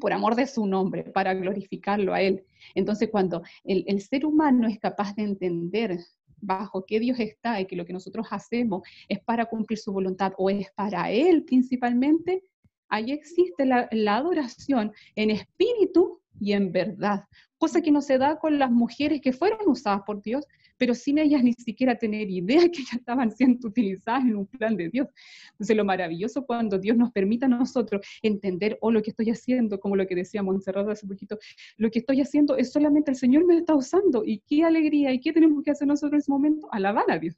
por 0.00 0.12
amor 0.12 0.34
de 0.34 0.46
su 0.46 0.66
nombre, 0.66 1.04
para 1.04 1.34
glorificarlo 1.34 2.14
a 2.14 2.22
Él. 2.22 2.44
Entonces, 2.74 3.10
cuando 3.10 3.42
el, 3.62 3.84
el, 3.86 4.00
ser 4.00 4.26
humano 4.26 4.66
es 4.66 4.80
capaz 4.80 5.14
de 5.14 5.22
entender 5.22 5.98
bajo 6.40 6.84
qué 6.84 6.98
Dios 6.98 7.20
está 7.20 7.60
y 7.60 7.66
que 7.66 7.76
lo 7.76 7.84
que 7.84 7.92
nosotros 7.92 8.26
hacemos 8.30 8.82
es 9.08 9.20
para 9.20 9.46
cumplir 9.46 9.78
su 9.78 9.92
voluntad 9.92 10.32
o 10.36 10.50
es 10.50 10.68
para 10.74 11.12
Él 11.12 11.44
principalmente, 11.44 12.42
ahí 12.94 13.10
existe 13.10 13.66
la, 13.66 13.88
adoración 14.14 14.92
en 15.16 15.30
espíritu 15.30 16.20
y 16.38 16.52
en 16.52 16.70
verdad, 16.70 17.24
cosa 17.58 17.80
que 17.80 17.90
no 17.90 18.00
se 18.00 18.18
da 18.18 18.38
con 18.38 18.58
las 18.58 18.70
mujeres 18.70 19.20
que 19.20 19.32
fueron 19.32 19.58
usadas 19.66 20.02
por 20.06 20.22
Dios, 20.22 20.46
pero 20.78 20.94
sin 20.94 21.18
ellas 21.18 21.42
ni 21.42 21.52
siquiera 21.54 21.96
tener 21.96 22.30
idea 22.30 22.68
que 22.72 22.84
ya 22.84 22.96
estaban 22.98 23.32
siendo 23.32 23.68
utilizadas 23.68 24.24
en 24.24 24.36
un 24.36 24.46
plan 24.46 24.76
de 24.76 24.90
Dios. 24.90 25.08
Entonces, 25.52 25.76
lo 25.76 25.84
maravilloso 25.84 26.46
cuando 26.46 26.78
Dios 26.78 26.96
nos 26.96 27.10
permite 27.10 27.46
a 27.46 27.48
nosotros 27.48 28.06
entender, 28.22 28.78
oh, 28.80 28.92
lo 28.92 29.02
que 29.02 29.10
estoy 29.10 29.30
haciendo, 29.30 29.80
como 29.80 29.96
lo 29.96 30.06
que 30.06 30.14
decía 30.14 30.42
Montserrat 30.42 30.88
hace 30.88 31.06
poquito, 31.06 31.38
lo 31.76 31.90
que 31.90 31.98
estoy 32.00 32.20
haciendo 32.20 32.56
es 32.56 32.72
solamente 32.72 33.10
el 33.10 33.16
Señor 33.16 33.44
me 33.44 33.56
está 33.56 33.74
usando, 33.74 34.24
y 34.24 34.40
qué 34.46 34.62
alegría, 34.62 35.12
y 35.12 35.20
qué 35.20 35.32
tenemos 35.32 35.64
que 35.64 35.72
hacer 35.72 35.88
nosotros 35.88 36.12
en 36.12 36.18
ese 36.18 36.30
momento, 36.30 36.68
alabar 36.72 37.10
a 37.10 37.18
Dios. 37.18 37.36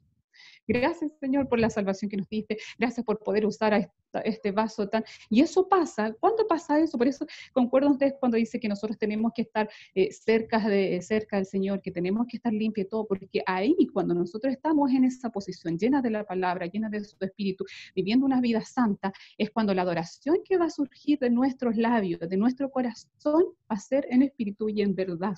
Gracias, 0.67 1.13
Señor, 1.19 1.47
por 1.47 1.59
la 1.59 1.69
salvación 1.69 2.09
que 2.09 2.17
nos 2.17 2.27
diste. 2.27 2.57
Gracias 2.77 3.05
por 3.05 3.19
poder 3.19 3.45
usar 3.45 3.73
a 3.73 3.89
este 4.25 4.51
vaso 4.51 4.87
tan... 4.89 5.03
Y 5.29 5.41
eso 5.41 5.67
pasa. 5.67 6.13
¿Cuándo 6.19 6.45
pasa 6.47 6.79
eso? 6.79 6.97
Por 6.97 7.07
eso 7.07 7.25
concuerdo 7.53 7.91
ustedes 7.91 8.15
cuando 8.19 8.37
dice 8.37 8.59
que 8.59 8.67
nosotros 8.67 8.97
tenemos 8.97 9.31
que 9.33 9.43
estar 9.43 9.69
eh, 9.95 10.11
cerca, 10.11 10.59
de, 10.59 11.01
cerca 11.01 11.37
del 11.37 11.45
Señor, 11.45 11.81
que 11.81 11.91
tenemos 11.91 12.27
que 12.27 12.37
estar 12.37 12.51
limpios 12.51 12.87
y 12.87 12.89
todo, 12.89 13.07
porque 13.07 13.41
ahí 13.45 13.75
cuando 13.93 14.13
nosotros 14.13 14.53
estamos 14.53 14.91
en 14.91 15.05
esa 15.05 15.29
posición 15.29 15.77
llena 15.77 16.01
de 16.01 16.09
la 16.09 16.25
palabra, 16.25 16.65
llena 16.65 16.89
de 16.89 17.03
su 17.03 17.15
espíritu, 17.21 17.65
viviendo 17.95 18.25
una 18.25 18.41
vida 18.41 18.61
santa, 18.61 19.13
es 19.37 19.49
cuando 19.51 19.73
la 19.73 19.83
adoración 19.83 20.37
que 20.43 20.57
va 20.57 20.65
a 20.65 20.69
surgir 20.69 21.19
de 21.19 21.29
nuestros 21.29 21.77
labios, 21.77 22.19
de 22.19 22.37
nuestro 22.37 22.69
corazón, 22.69 23.43
va 23.71 23.75
a 23.75 23.79
ser 23.79 24.05
en 24.09 24.23
espíritu 24.23 24.69
y 24.69 24.81
en 24.81 24.95
verdad. 24.95 25.37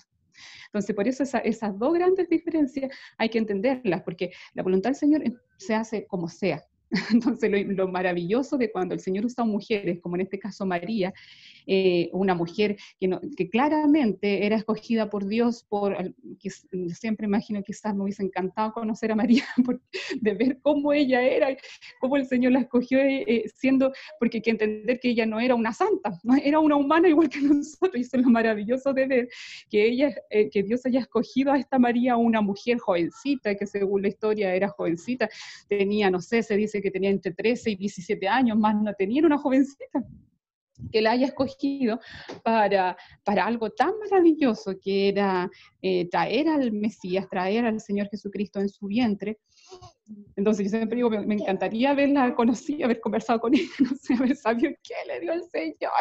Entonces, 0.65 0.95
por 0.95 1.07
eso 1.07 1.23
esas 1.23 1.79
dos 1.79 1.93
grandes 1.93 2.29
diferencias 2.29 2.91
hay 3.17 3.29
que 3.29 3.37
entenderlas, 3.37 4.01
porque 4.03 4.31
la 4.53 4.63
voluntad 4.63 4.89
del 4.89 4.95
Señor 4.95 5.23
se 5.57 5.75
hace 5.75 6.05
como 6.07 6.27
sea. 6.27 6.63
Entonces, 7.13 7.51
lo, 7.67 7.87
maravilloso 7.87 8.57
de 8.57 8.71
cuando 8.71 8.95
el 8.95 8.99
Señor 8.99 9.25
usa 9.25 9.43
mujeres, 9.43 9.99
como 10.01 10.15
en 10.15 10.21
este 10.21 10.39
caso 10.39 10.65
María, 10.65 11.13
eh, 11.67 12.09
una 12.13 12.33
mujer 12.33 12.77
que, 12.99 13.15
que, 13.37 13.49
claramente 13.49 14.45
era 14.45 14.55
escogida 14.55 15.09
por 15.09 15.27
Dios, 15.27 15.65
por, 15.69 15.95
que 16.39 16.49
siempre 16.95 17.27
imagino 17.27 17.59
que 17.59 17.73
quizás 17.73 17.95
me 17.95 18.03
hubiese 18.03 18.23
encantado 18.23 18.73
conocer 18.73 19.11
a 19.11 19.15
María, 19.15 19.43
de 20.21 20.33
ver 20.33 20.59
cómo 20.61 20.91
ella 20.91 21.21
era, 21.21 21.55
cómo 21.99 22.17
el 22.17 22.25
Señor 22.25 22.53
la 22.53 22.61
escogió 22.61 22.97
eh, 22.99 23.23
eh, 23.27 23.43
siendo, 23.53 23.93
porque 24.19 24.37
hay 24.37 24.41
que 24.41 24.51
entender 24.51 24.99
que 24.99 25.09
ella 25.09 25.27
no 25.27 25.39
era 25.39 25.53
una 25.53 25.73
santa, 25.73 26.19
¿no? 26.23 26.35
era 26.43 26.59
una 26.59 26.75
humana 26.75 27.07
igual 27.09 27.29
que 27.29 27.41
nosotros, 27.41 27.95
y 27.95 28.01
eso 28.01 28.17
es 28.17 28.23
lo 28.23 28.31
maravilloso 28.31 28.93
de 28.93 29.05
ver, 29.05 29.29
que, 29.69 29.85
ella, 29.85 30.15
que 30.29 30.63
Dios 30.63 30.85
haya 30.87 31.01
escogido 31.01 31.51
a 31.51 31.59
esta 31.59 31.77
María, 31.77 32.17
una 32.17 32.41
mujer 32.41 32.79
jovencita, 32.79 33.53
que 33.53 33.67
según 33.67 34.01
la 34.01 34.07
historia 34.07 34.55
era 34.55 34.69
jovencita, 34.69 35.29
tenía, 35.67 36.09
no 36.09 36.19
sé, 36.19 36.41
se 36.41 36.57
dice 36.57 36.78
que 36.81 36.91
tenía 36.91 37.09
entre 37.09 37.33
13 37.33 37.71
y 37.71 37.75
17 37.75 38.27
años, 38.27 38.57
más 38.57 38.75
no 38.75 38.93
tenía, 38.93 39.25
una 39.25 39.37
jovencita 39.37 40.03
que 40.91 41.01
la 41.01 41.11
haya 41.11 41.27
escogido 41.27 41.99
para, 42.43 42.97
para 43.23 43.45
algo 43.45 43.69
tan 43.71 43.91
maravilloso 43.99 44.75
que 44.81 45.09
era 45.09 45.49
eh, 45.81 46.07
traer 46.09 46.47
al 46.47 46.71
Mesías, 46.71 47.27
traer 47.29 47.65
al 47.65 47.79
Señor 47.81 48.07
Jesucristo 48.09 48.59
en 48.59 48.69
su 48.69 48.87
vientre. 48.87 49.39
Entonces 50.35 50.65
yo 50.65 50.77
siempre 50.77 50.95
digo, 50.95 51.09
me, 51.09 51.35
encantaría 51.35 51.91
haberla 51.91 52.33
conocido, 52.33 52.85
haber 52.85 52.99
conversado 52.99 53.39
con 53.39 53.53
ella, 53.53 53.63
no 53.79 53.95
sé, 53.95 54.13
haber 54.13 54.35
sabido 54.35 54.71
qué 54.83 54.95
le 55.07 55.19
dio 55.19 55.33
el 55.33 55.43
Señor. 55.43 55.91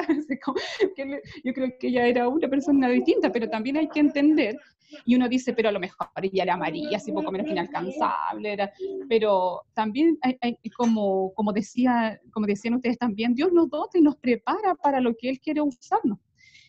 yo 1.44 1.52
creo 1.52 1.68
que 1.78 1.88
ella 1.88 2.06
era 2.06 2.28
una 2.28 2.48
persona 2.48 2.88
distinta, 2.88 3.30
pero 3.30 3.48
también 3.48 3.76
hay 3.76 3.88
que 3.88 4.00
entender 4.00 4.56
y 5.04 5.14
uno 5.14 5.28
dice, 5.28 5.52
pero 5.52 5.68
a 5.68 5.72
lo 5.72 5.80
mejor 5.80 6.08
ella 6.22 6.42
era 6.42 6.54
amarilla, 6.54 6.96
así 6.96 7.12
poco 7.12 7.30
menos 7.30 7.50
inalcanzable, 7.50 8.52
era, 8.52 8.72
pero 9.08 9.62
también 9.74 10.18
hay, 10.22 10.56
como, 10.76 11.32
como, 11.34 11.52
decía, 11.52 12.20
como 12.32 12.46
decían 12.46 12.74
ustedes 12.74 12.98
también, 12.98 13.34
Dios 13.34 13.52
nos 13.52 13.68
dota 13.68 13.98
y 13.98 14.02
nos 14.02 14.16
prepara 14.16 14.74
para 14.76 15.00
lo 15.00 15.14
que 15.16 15.30
Él 15.30 15.40
quiere 15.40 15.60
usarnos. 15.60 16.18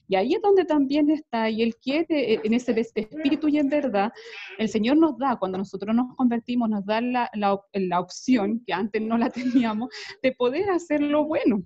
Y 0.10 0.16
ahí 0.16 0.34
es 0.34 0.42
donde 0.42 0.66
también 0.66 1.10
está, 1.12 1.50
y 1.50 1.62
Él 1.62 1.76
quiere, 1.76 2.42
en 2.44 2.54
ese 2.54 2.72
espíritu 2.78 3.48
y 3.48 3.60
en 3.60 3.70
verdad, 3.70 4.12
el 4.58 4.68
Señor 4.68 4.98
nos 4.98 5.18
da, 5.20 5.38
cuando 5.38 5.60
nosotros 5.60 5.96
nos 5.96 6.16
convertimos, 6.16 6.68
nos 6.68 6.84
da 6.84 7.00
la, 7.00 7.30
la, 7.36 7.62
la 7.74 8.00
opción, 8.00 8.62
que 8.66 8.74
antes 8.74 9.02
no 9.02 9.20
la 9.20 9.30
teníamos, 9.30 9.90
de 10.22 10.32
poder 10.34 10.72
hacer 10.72 11.02
lo 11.02 11.26
bueno 11.26 11.64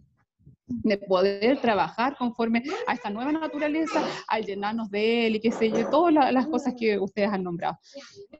de 0.65 0.97
poder 0.97 1.59
trabajar 1.59 2.15
conforme 2.17 2.63
a 2.87 2.93
esta 2.93 3.09
nueva 3.09 3.31
naturaleza, 3.31 4.01
al 4.27 4.45
llenarnos 4.45 4.89
de 4.89 5.27
Él 5.27 5.35
y 5.35 5.39
qué 5.39 5.51
sé 5.51 5.69
yo, 5.69 5.89
todas 5.89 6.13
las 6.33 6.47
cosas 6.47 6.73
que 6.77 6.97
ustedes 6.97 7.29
han 7.29 7.43
nombrado. 7.43 7.77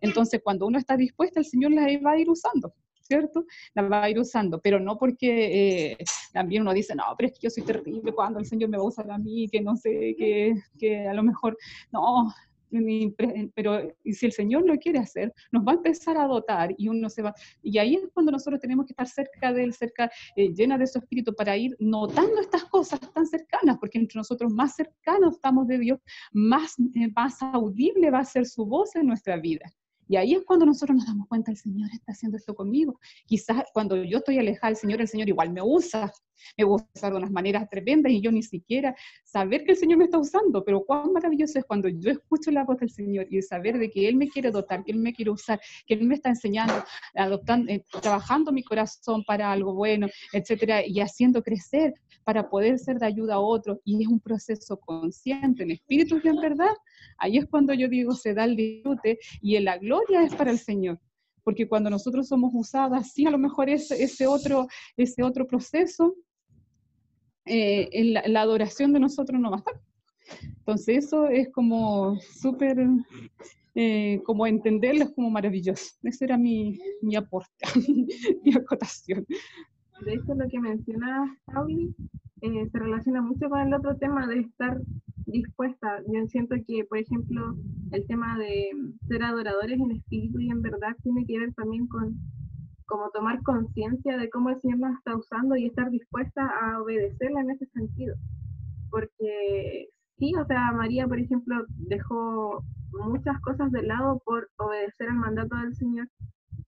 Entonces, 0.02 0.42
cuando 0.44 0.66
uno 0.66 0.78
está 0.78 0.96
dispuesto, 0.96 1.40
el 1.40 1.46
Señor 1.46 1.72
las 1.72 1.86
va 2.04 2.12
a 2.12 2.20
ir 2.20 2.30
usando. 2.30 2.74
¿Cierto? 3.04 3.46
La 3.76 3.84
va 3.84 4.04
a 4.04 4.10
ir 4.10 4.20
usando, 4.20 4.60
pero 4.60 4.80
no 4.80 4.98
porque 4.98 5.92
eh, 5.92 5.98
también 6.32 6.64
uno 6.64 6.74
dice, 6.74 6.96
no, 6.96 7.04
pero 7.18 7.28
es 7.28 7.34
que 7.34 7.48
yo 7.48 7.50
soy 7.50 7.64
terrible 7.64 8.14
cuando 8.14 8.40
el 8.40 8.46
Señor 8.46 8.70
me 8.70 8.78
va 8.78 8.84
a 8.84 8.88
usar 8.88 9.10
a 9.12 9.18
mí, 9.18 9.48
que 9.50 9.62
no 9.62 9.76
sé, 9.76 10.16
que, 10.18 10.56
que 10.80 11.08
a 11.08 11.14
lo 11.14 11.24
mejor, 11.24 11.58
no, 11.92 12.34
pero 13.56 13.94
si 14.04 14.26
el 14.26 14.32
Señor 14.32 14.66
lo 14.66 14.78
quiere 14.78 15.00
hacer, 15.00 15.34
nos 15.52 15.64
va 15.66 15.74
a 15.74 15.76
empezar 15.76 16.18
a 16.18 16.26
dotar 16.26 16.74
y 16.78 16.88
uno 16.88 17.10
se 17.10 17.22
va, 17.22 17.34
y 17.62 17.78
ahí 17.78 17.96
es 17.96 18.10
cuando 18.14 18.32
nosotros 18.32 18.60
tenemos 18.60 18.86
que 18.86 18.94
estar 18.94 19.08
cerca 19.08 19.54
de 19.54 19.64
Él, 19.64 19.74
cerca, 19.74 20.10
eh, 20.36 20.54
llena 20.54 20.78
de 20.78 20.88
su 20.88 21.00
espíritu, 21.00 21.34
para 21.36 21.56
ir 21.58 21.76
notando 21.80 22.40
estas 22.42 22.66
cosas 22.66 23.00
tan 23.14 23.26
cercanas, 23.26 23.78
porque 23.80 24.00
entre 24.00 24.18
nosotros 24.18 24.52
más 24.54 24.76
cercanos 24.76 25.36
estamos 25.36 25.68
de 25.68 25.78
Dios, 25.78 26.00
más, 26.32 26.76
eh, 26.96 27.10
más 27.16 27.42
audible 27.42 28.10
va 28.10 28.20
a 28.20 28.26
ser 28.26 28.46
su 28.46 28.66
voz 28.66 28.96
en 28.96 29.08
nuestra 29.08 29.38
vida. 29.38 29.72
Y 30.08 30.16
ahí 30.18 30.34
es 30.34 30.44
cuando 30.46 30.66
nosotros 30.66 30.98
nos 30.98 31.06
damos 31.06 31.28
cuenta, 31.28 31.52
el 31.52 31.58
Señor 31.58 31.90
está 31.94 32.12
haciendo 32.12 32.38
esto 32.38 32.54
conmigo. 32.54 33.00
Quizás 33.26 33.64
cuando 33.74 33.96
yo 34.04 34.18
estoy 34.18 34.38
alejada 34.40 34.70
del 34.70 34.78
Señor, 34.78 35.02
el 35.02 35.08
Señor 35.08 35.30
igual 35.30 35.52
me 35.52 35.62
usa, 35.62 36.12
me 36.58 36.66
usa 36.66 37.10
de 37.10 37.16
unas 37.16 37.32
maneras 37.32 37.70
tremendas 37.70 38.12
y 38.12 38.22
yo 38.22 38.32
ni 38.32 38.44
siquiera 38.44 38.96
saber 39.24 39.64
que 39.64 39.72
el 39.72 39.78
Señor 39.78 39.98
me 39.98 40.06
está 40.06 40.18
usando, 40.18 40.64
pero 40.64 40.84
cuán 40.86 41.14
maravilloso 41.14 41.60
es 41.60 41.66
cuando 41.66 41.88
yo 41.88 42.12
escucho 42.12 42.52
la 42.52 42.64
voz 42.64 42.78
del 42.80 42.90
Señor 42.90 43.28
y 43.30 43.42
saber 43.42 43.78
de 43.78 43.90
que 43.90 44.08
Él 44.08 44.16
me 44.16 44.28
quiere 44.28 44.52
dotar, 44.52 44.84
que 44.84 44.92
Él 44.92 45.00
me 45.00 45.14
quiere 45.14 45.32
usar, 45.32 45.60
que 45.88 45.94
Él 45.94 46.04
me 46.04 46.16
está 46.16 46.30
enseñando, 46.30 46.74
adoptando, 47.16 47.72
eh, 47.72 47.86
trabajando 48.02 48.52
mi 48.52 48.64
corazón 48.64 49.24
para 49.26 49.52
algo 49.52 49.74
bueno, 49.74 50.08
etcétera, 50.34 50.86
y 50.86 51.00
haciendo 51.00 51.42
crecer 51.42 51.94
para 52.24 52.50
poder 52.50 52.80
ser 52.80 53.00
de 53.00 53.06
ayuda 53.06 53.36
a 53.36 53.40
otros. 53.40 53.80
Y 53.86 54.02
es 54.02 54.08
un 54.08 54.20
proceso 54.20 54.78
consciente, 54.78 55.64
en 55.64 55.72
espíritu 55.72 56.20
y 56.24 56.28
en 56.28 56.38
verdad. 56.38 56.74
Ahí 57.18 57.38
es 57.38 57.46
cuando 57.46 57.74
yo 57.74 57.88
digo, 57.88 58.14
se 58.14 58.34
da 58.34 58.46
el 58.46 58.56
disfrute 58.56 59.20
y 59.42 59.56
en 59.56 59.66
la 59.66 59.78
gloria 59.78 59.93
es 60.24 60.36
para 60.36 60.52
el 60.52 60.60
Señor 60.60 61.00
porque 61.44 61.68
cuando 61.68 61.90
nosotros 61.90 62.28
somos 62.28 62.52
usadas, 62.54 63.12
sí, 63.12 63.26
a 63.26 63.30
lo 63.30 63.38
mejor 63.38 63.70
ese, 63.70 64.02
ese, 64.02 64.28
otro, 64.28 64.68
ese 64.96 65.24
otro 65.24 65.46
proceso 65.46 66.16
eh, 67.46 67.90
la, 68.28 68.42
adoración 68.42 68.94
de 68.94 69.00
nosotros 69.00 69.40
no 69.40 69.52
va 69.52 69.58
a 69.58 69.60
estar. 69.60 69.82
Entonces 70.60 71.06
eso 71.06 71.28
es 71.28 71.50
como 71.52 72.18
súper, 72.20 72.78
eh, 73.76 74.22
como 74.26 74.48
entenderlo 74.48 75.04
es 75.04 75.12
como 75.12 75.30
maravilloso. 75.30 75.96
Ese 76.04 76.26
era 76.26 76.38
mi, 76.38 76.80
mi 77.02 77.16
aporte, 77.16 77.66
mi 78.44 78.56
acotación. 78.56 79.26
De 80.06 80.14
hecho, 80.14 80.34
lo 80.36 80.48
que 80.50 80.60
menciona 80.60 81.38
Pauli 81.46 81.96
eh, 82.42 82.68
se 82.70 82.80
relaciona 82.80 83.22
mucho 83.22 83.50
con 83.50 83.62
el 83.62 83.74
otro 83.74 83.96
tema 83.98 84.28
de 84.28 84.40
estar 84.40 84.78
dispuesta. 85.26 86.02
Yo 86.12 86.26
siento 86.28 86.56
que, 86.68 86.84
por 86.86 86.98
ejemplo, 86.98 87.56
el 87.92 88.06
tema 88.08 88.38
de 88.38 88.72
ser 89.08 89.24
adoradores 89.24 89.80
en 89.80 89.92
espíritu 89.92 90.40
y 90.40 90.50
en 90.50 90.62
verdad 90.62 90.96
tiene 91.04 91.26
que 91.26 91.40
ver 91.40 91.54
también 91.54 91.88
con 91.88 92.18
como 92.86 93.10
tomar 93.12 93.42
conciencia 93.44 94.18
de 94.18 94.30
cómo 94.30 94.50
el 94.50 94.62
Señor 94.62 94.80
nos 94.80 94.98
está 94.98 95.16
usando 95.16 95.56
y 95.56 95.68
estar 95.68 95.90
dispuesta 95.90 96.46
a 96.46 96.82
obedecerle 96.82 97.40
en 97.40 97.52
ese 97.52 97.66
sentido. 97.68 98.16
Porque 98.92 99.90
sí, 100.24 100.34
o 100.36 100.46
sea, 100.46 100.72
María, 100.72 101.08
por 101.08 101.20
ejemplo, 101.20 101.66
dejó 101.68 102.64
muchas 102.92 103.40
cosas 103.42 103.72
de 103.72 103.84
lado 103.84 104.22
por 104.26 104.50
obedecer 104.58 105.10
al 105.10 105.18
mandato 105.18 105.56
del 105.58 105.76
Señor. 105.76 106.08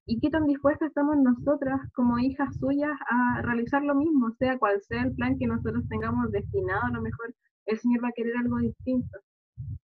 ¿Y 0.05 0.19
qué 0.19 0.29
tan 0.29 0.45
dispuestas 0.45 0.89
estamos 0.89 1.17
nosotras 1.17 1.79
como 1.93 2.19
hijas 2.19 2.55
suyas 2.57 2.97
a 3.09 3.41
realizar 3.41 3.81
lo 3.83 3.95
mismo? 3.95 4.31
Sea 4.37 4.57
cual 4.57 4.81
sea 4.81 5.03
el 5.03 5.15
plan 5.15 5.37
que 5.37 5.47
nosotros 5.47 5.87
tengamos 5.89 6.31
destinado, 6.31 6.83
a 6.83 6.91
lo 6.91 7.01
mejor 7.01 7.33
el 7.65 7.79
Señor 7.79 8.03
va 8.03 8.09
a 8.09 8.15
querer 8.15 8.35
algo 8.37 8.57
distinto. 8.57 9.17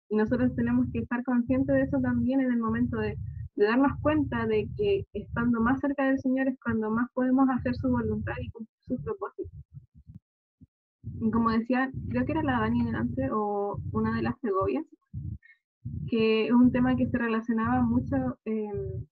Y 0.10 0.16
nosotros 0.16 0.56
tenemos 0.56 0.88
que 0.94 1.00
estar 1.00 1.24
conscientes 1.24 1.76
de 1.76 1.82
eso 1.82 2.00
también 2.00 2.42
en 2.42 2.52
el 2.52 2.60
momento 2.60 2.98
de 2.98 3.18
de 3.56 3.66
darnos 3.66 3.94
cuenta 4.02 4.46
de 4.48 4.68
que 4.78 5.06
estando 5.14 5.62
más 5.62 5.80
cerca 5.80 6.06
del 6.06 6.20
Señor 6.20 6.48
es 6.50 6.60
cuando 6.62 6.90
más 6.90 7.10
podemos 7.14 7.48
hacer 7.50 7.74
su 7.76 7.90
voluntad 7.90 8.34
y 8.42 8.50
cumplir 8.50 8.76
sus 8.86 9.02
propósitos. 9.02 9.65
Como 11.32 11.50
decía, 11.50 11.92
creo 12.10 12.26
que 12.26 12.32
era 12.34 12.44
la 12.44 12.60
Dani 12.60 12.84
delante 12.86 13.30
o 13.32 13.80
una 13.92 14.16
de 14.16 14.22
las 14.22 14.40
Segovias, 14.42 14.86
que 16.10 16.46
es 16.48 16.52
un 16.52 16.72
tema 16.72 16.96
que 16.96 17.08
se 17.08 17.18
relacionaba 17.18 17.82
mucho 17.82 18.38
eh, 18.46 18.70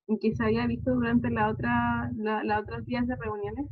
y 0.08 0.20
que 0.20 0.36
se 0.36 0.44
había 0.44 0.68
visto 0.68 0.94
durante 0.94 1.30
la 1.30 1.50
otra, 1.50 2.12
la, 2.16 2.44
la 2.44 2.60
otros 2.60 2.86
días 2.86 3.08
de 3.08 3.16
reuniones, 3.16 3.68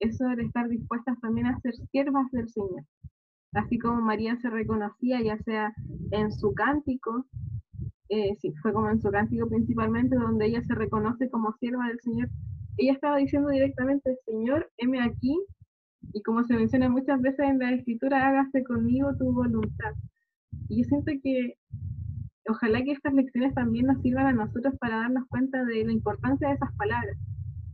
eso 0.00 0.24
de 0.28 0.42
estar 0.42 0.68
dispuestas 0.68 1.18
también 1.20 1.46
a 1.46 1.58
ser 1.60 1.74
siervas 1.90 2.30
del 2.32 2.48
Señor. 2.48 2.84
Así 3.52 3.78
como 3.78 4.00
María 4.00 4.36
se 4.36 4.50
reconocía, 4.50 5.22
ya 5.22 5.38
sea 5.38 5.72
en 6.10 6.32
su 6.32 6.52
cántico, 6.54 7.24
eh, 8.08 8.34
sí, 8.40 8.52
fue 8.60 8.72
como 8.72 8.90
en 8.90 9.00
su 9.00 9.10
cántico 9.10 9.48
principalmente, 9.48 10.16
donde 10.16 10.46
ella 10.46 10.62
se 10.62 10.74
reconoce 10.74 11.30
como 11.30 11.52
sierva 11.54 11.88
del 11.88 12.00
Señor. 12.00 12.28
Ella 12.76 12.92
estaba 12.92 13.16
diciendo 13.16 13.48
directamente, 13.48 14.18
Señor, 14.26 14.70
heme 14.76 15.00
aquí, 15.00 15.38
y 16.12 16.22
como 16.22 16.44
se 16.44 16.54
menciona 16.54 16.88
muchas 16.88 17.20
veces 17.20 17.40
en 17.40 17.58
la 17.58 17.72
escritura, 17.72 18.28
hágase 18.28 18.64
conmigo 18.64 19.16
tu 19.16 19.32
voluntad. 19.32 19.92
Y 20.68 20.82
yo 20.82 20.84
siento 20.84 21.12
que 21.22 21.56
ojalá 22.48 22.82
que 22.82 22.92
estas 22.92 23.14
lecciones 23.14 23.54
también 23.54 23.86
nos 23.86 24.00
sirvan 24.02 24.26
a 24.26 24.32
nosotros 24.32 24.74
para 24.78 24.98
darnos 24.98 25.26
cuenta 25.28 25.64
de 25.64 25.84
la 25.84 25.92
importancia 25.92 26.48
de 26.48 26.54
esas 26.54 26.72
palabras, 26.76 27.16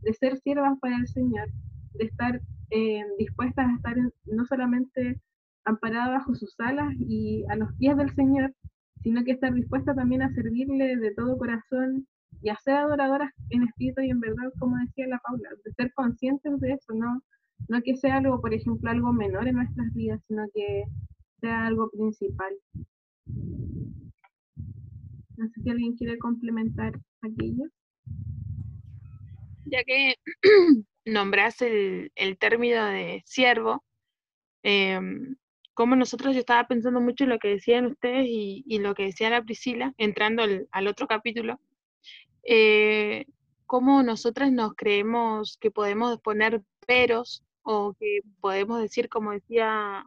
de 0.01 0.13
ser 0.13 0.37
siervas 0.39 0.77
para 0.79 0.97
el 0.97 1.07
Señor, 1.07 1.49
de 1.93 2.05
estar 2.05 2.41
eh, 2.71 3.03
dispuestas 3.19 3.67
a 3.67 3.75
estar 3.75 3.97
no 4.25 4.45
solamente 4.45 5.19
amparadas 5.65 6.19
bajo 6.19 6.35
sus 6.35 6.55
alas 6.59 6.93
y 6.97 7.43
a 7.49 7.55
los 7.55 7.73
pies 7.75 7.97
del 7.97 8.13
Señor, 8.15 8.53
sino 9.03 9.23
que 9.23 9.31
estar 9.31 9.53
dispuesta 9.53 9.93
también 9.93 10.21
a 10.21 10.33
servirle 10.33 10.95
de 10.95 11.13
todo 11.13 11.37
corazón 11.37 12.07
y 12.41 12.49
a 12.49 12.55
ser 12.55 12.75
adoradoras 12.75 13.31
en 13.49 13.63
espíritu 13.63 14.01
y 14.01 14.09
en 14.09 14.19
verdad, 14.19 14.51
como 14.59 14.77
decía 14.77 15.07
la 15.07 15.19
Paula, 15.19 15.49
de 15.63 15.71
ser 15.73 15.91
conscientes 15.93 16.59
de 16.59 16.73
eso, 16.73 16.93
no, 16.93 17.21
no 17.67 17.81
que 17.81 17.95
sea 17.95 18.17
algo, 18.17 18.41
por 18.41 18.53
ejemplo, 18.53 18.89
algo 18.89 19.13
menor 19.13 19.47
en 19.47 19.55
nuestras 19.55 19.93
vidas, 19.93 20.21
sino 20.27 20.43
que 20.53 20.83
sea 21.39 21.67
algo 21.67 21.89
principal. 21.89 22.53
No 25.37 25.47
sé 25.49 25.61
si 25.61 25.69
alguien 25.69 25.95
quiere 25.95 26.17
complementar 26.19 26.99
aquello. 27.21 27.65
Ya 29.65 29.83
que 29.83 30.15
nombras 31.05 31.61
el, 31.61 32.11
término 32.39 32.85
de 32.85 33.23
siervo, 33.25 33.83
em, 34.63 35.35
como 35.73 35.95
nosotros 35.95 36.33
yo 36.33 36.41
estaba 36.41 36.67
pensando 36.67 37.01
mucho 37.01 37.23
en 37.23 37.31
lo 37.31 37.39
que 37.39 37.49
decían 37.49 37.85
ustedes 37.85 38.25
y, 38.27 38.79
lo 38.79 38.93
que 38.93 39.03
decía 39.03 39.29
la 39.29 39.43
Priscila, 39.43 39.93
entrando 39.97 40.43
al, 40.43 40.67
al 40.71 40.87
otro 40.87 41.07
capítulo, 41.07 41.59
eh, 42.43 43.25
cómo 43.65 44.03
nosotras 44.03 44.51
nos 44.51 44.73
creemos 44.75 45.57
que 45.57 45.71
podemos 45.71 46.19
poner 46.19 46.61
peros 46.85 47.43
o 47.63 47.93
que 47.99 48.19
podemos 48.39 48.81
decir, 48.81 49.09
como 49.09 49.31
decía 49.31 50.05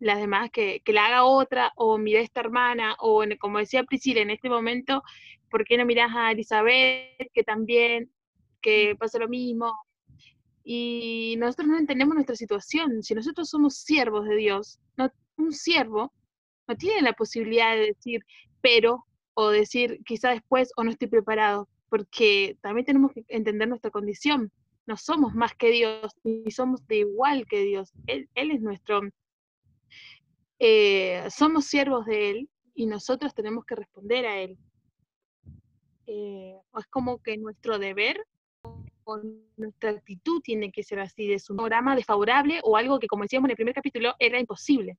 las 0.00 0.18
demás, 0.18 0.50
que, 0.50 0.80
que 0.84 0.92
la 0.92 1.06
haga 1.06 1.24
otra, 1.24 1.72
o 1.76 1.98
mira 1.98 2.20
a 2.20 2.22
esta 2.22 2.40
hermana, 2.40 2.96
o 3.00 3.22
en- 3.24 3.38
como 3.38 3.58
decía 3.58 3.84
Priscila, 3.84 4.20
en 4.20 4.30
este 4.30 4.48
momento, 4.50 5.02
¿por 5.50 5.64
qué 5.64 5.76
no 5.78 5.84
miras 5.86 6.10
a 6.14 6.32
Elizabeth, 6.32 7.30
que 7.32 7.42
también, 7.44 8.10
que 8.60 8.96
pasa 8.98 9.18
lo 9.18 9.28
mismo? 9.28 9.72
Y 10.64 11.36
nosotros 11.38 11.68
no 11.68 11.78
entendemos 11.78 12.14
nuestra 12.14 12.36
situación. 12.36 13.02
Si 13.02 13.14
nosotros 13.14 13.48
somos 13.50 13.76
siervos 13.76 14.26
de 14.26 14.36
Dios, 14.36 14.78
no, 14.96 15.10
un 15.36 15.52
siervo 15.52 16.12
no 16.66 16.76
tiene 16.76 17.02
la 17.02 17.12
posibilidad 17.12 17.74
de 17.74 17.86
decir, 17.88 18.24
pero, 18.62 19.04
o 19.34 19.48
decir 19.50 20.00
quizá 20.06 20.30
después, 20.30 20.72
o 20.76 20.84
no 20.84 20.90
estoy 20.90 21.08
preparado, 21.08 21.68
porque 21.90 22.56
también 22.62 22.86
tenemos 22.86 23.12
que 23.12 23.24
entender 23.28 23.68
nuestra 23.68 23.90
condición. 23.90 24.50
No 24.86 24.96
somos 24.96 25.34
más 25.34 25.54
que 25.54 25.70
Dios, 25.70 26.12
ni 26.22 26.50
somos 26.50 26.86
de 26.86 26.98
igual 26.98 27.46
que 27.46 27.60
Dios. 27.60 27.92
Él, 28.06 28.28
es 28.34 28.60
nuestro, 28.60 29.00
eh, 30.58 31.26
somos 31.30 31.66
siervos 31.66 32.04
de 32.06 32.30
Él 32.30 32.48
y 32.74 32.86
nosotros 32.86 33.34
tenemos 33.34 33.64
que 33.64 33.76
responder 33.76 34.26
a 34.26 34.38
Él. 34.38 34.58
Eh, 36.06 36.54
es 36.78 36.86
como 36.88 37.22
que 37.22 37.38
nuestro 37.38 37.78
deber 37.78 38.26
o 39.04 39.20
nuestra 39.56 39.90
actitud 39.90 40.40
tiene 40.42 40.70
que 40.70 40.82
ser 40.82 41.00
así, 41.00 41.26
de 41.28 41.38
su 41.38 41.56
programa 41.56 41.96
desfavorable 41.96 42.60
o 42.62 42.76
algo 42.76 42.98
que, 42.98 43.06
como 43.06 43.22
decíamos 43.22 43.48
en 43.48 43.52
el 43.52 43.56
primer 43.56 43.74
capítulo, 43.74 44.14
era 44.18 44.38
imposible. 44.38 44.98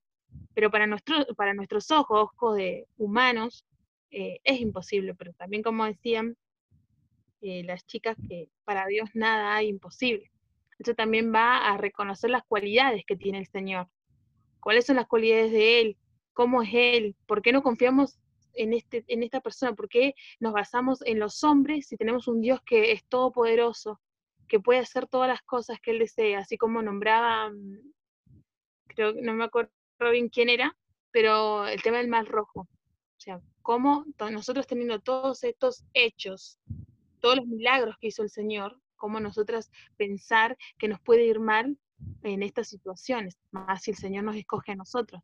Pero 0.53 0.71
para, 0.71 0.87
nuestro, 0.87 1.25
para 1.35 1.53
nuestros 1.53 1.91
ojos, 1.91 2.29
ojos 2.33 2.57
de 2.57 2.87
humanos, 2.97 3.65
eh, 4.11 4.39
es 4.43 4.59
imposible. 4.59 5.13
Pero 5.15 5.33
también, 5.33 5.63
como 5.63 5.85
decían 5.85 6.35
eh, 7.41 7.63
las 7.63 7.85
chicas, 7.85 8.17
que 8.27 8.49
para 8.63 8.85
Dios 8.87 9.09
nada 9.13 9.55
hay 9.55 9.67
imposible. 9.67 10.31
Eso 10.79 10.93
también 10.93 11.33
va 11.33 11.69
a 11.69 11.77
reconocer 11.77 12.29
las 12.29 12.43
cualidades 12.43 13.03
que 13.05 13.15
tiene 13.15 13.39
el 13.39 13.47
Señor. 13.47 13.87
¿Cuáles 14.59 14.85
son 14.85 14.97
las 14.97 15.07
cualidades 15.07 15.51
de 15.51 15.81
Él? 15.81 15.97
¿Cómo 16.33 16.61
es 16.61 16.69
Él? 16.73 17.15
¿Por 17.27 17.41
qué 17.41 17.51
no 17.51 17.63
confiamos 17.63 18.19
en, 18.53 18.73
este, 18.73 19.05
en 19.07 19.23
esta 19.23 19.41
persona? 19.41 19.73
¿Por 19.73 19.87
qué 19.87 20.15
nos 20.39 20.53
basamos 20.53 21.01
en 21.05 21.19
los 21.19 21.43
hombres 21.43 21.87
si 21.87 21.97
tenemos 21.97 22.27
un 22.27 22.41
Dios 22.41 22.59
que 22.65 22.91
es 22.91 23.05
todopoderoso, 23.05 24.01
que 24.47 24.59
puede 24.59 24.79
hacer 24.79 25.07
todas 25.07 25.29
las 25.29 25.41
cosas 25.43 25.79
que 25.81 25.91
Él 25.91 25.99
desea? 25.99 26.39
Así 26.39 26.57
como 26.57 26.81
nombraba, 26.81 27.51
mm, 27.51 27.93
creo 28.87 29.13
que 29.13 29.21
no 29.21 29.33
me 29.33 29.45
acuerdo 29.45 29.71
bien 30.11 30.29
quién 30.29 30.49
era, 30.49 30.75
pero 31.11 31.67
el 31.67 31.81
tema 31.81 31.97
del 31.97 32.09
mal 32.09 32.25
rojo. 32.25 32.61
O 32.61 33.19
sea, 33.19 33.39
cómo 33.61 34.05
nosotros 34.31 34.67
teniendo 34.67 34.99
todos 34.99 35.43
estos 35.43 35.85
hechos, 35.93 36.59
todos 37.25 37.37
los 37.37 37.47
milagros 37.47 37.97
que 37.99 38.09
hizo 38.09 38.21
el 38.21 38.29
Señor, 38.29 38.79
cómo 38.97 39.19
nosotras 39.19 39.71
pensar 39.97 40.55
que 40.77 40.87
nos 40.87 41.01
puede 41.01 41.25
ir 41.25 41.39
mal 41.39 41.75
en 42.21 42.43
estas 42.43 42.67
situaciones, 42.67 43.39
más 43.49 43.81
si 43.81 43.89
el 43.89 43.97
Señor 43.97 44.25
nos 44.25 44.35
escoge 44.35 44.73
a 44.73 44.75
nosotros. 44.75 45.23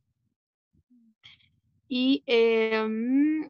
Y 1.87 2.23
em, 2.25 3.47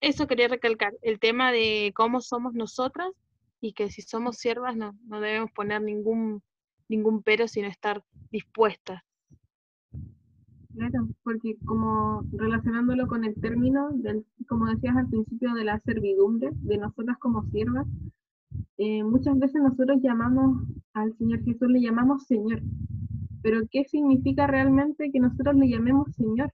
eso 0.00 0.26
quería 0.26 0.48
recalcar, 0.48 0.94
el 1.02 1.20
tema 1.20 1.52
de 1.52 1.92
cómo 1.94 2.20
somos 2.20 2.54
nosotras 2.54 3.12
y 3.60 3.72
que 3.72 3.88
si 3.88 4.02
somos 4.02 4.38
siervas 4.38 4.74
no, 4.74 4.98
no 5.06 5.20
debemos 5.20 5.52
poner 5.52 5.80
ningún, 5.80 6.42
ningún 6.88 7.22
pero, 7.22 7.46
sino 7.46 7.68
estar 7.68 8.02
dispuestas. 8.32 9.00
Claro, 10.74 11.08
porque 11.24 11.56
como 11.64 12.22
relacionándolo 12.32 13.08
con 13.08 13.24
el 13.24 13.34
término, 13.34 13.90
del, 13.90 14.24
como 14.48 14.66
decías 14.66 14.96
al 14.96 15.08
principio, 15.08 15.52
de 15.54 15.64
la 15.64 15.80
servidumbre, 15.80 16.50
de 16.54 16.78
nosotras 16.78 17.18
como 17.18 17.42
siervas, 17.50 17.86
eh, 18.78 19.02
muchas 19.02 19.38
veces 19.38 19.60
nosotros 19.62 20.00
llamamos 20.00 20.62
al 20.94 21.12
Señor 21.16 21.42
Jesús, 21.44 21.68
le 21.68 21.80
llamamos 21.80 22.24
Señor. 22.26 22.62
Pero 23.42 23.60
¿qué 23.70 23.84
significa 23.84 24.46
realmente 24.46 25.10
que 25.10 25.20
nosotros 25.20 25.56
le 25.56 25.68
llamemos 25.68 26.14
Señor? 26.14 26.52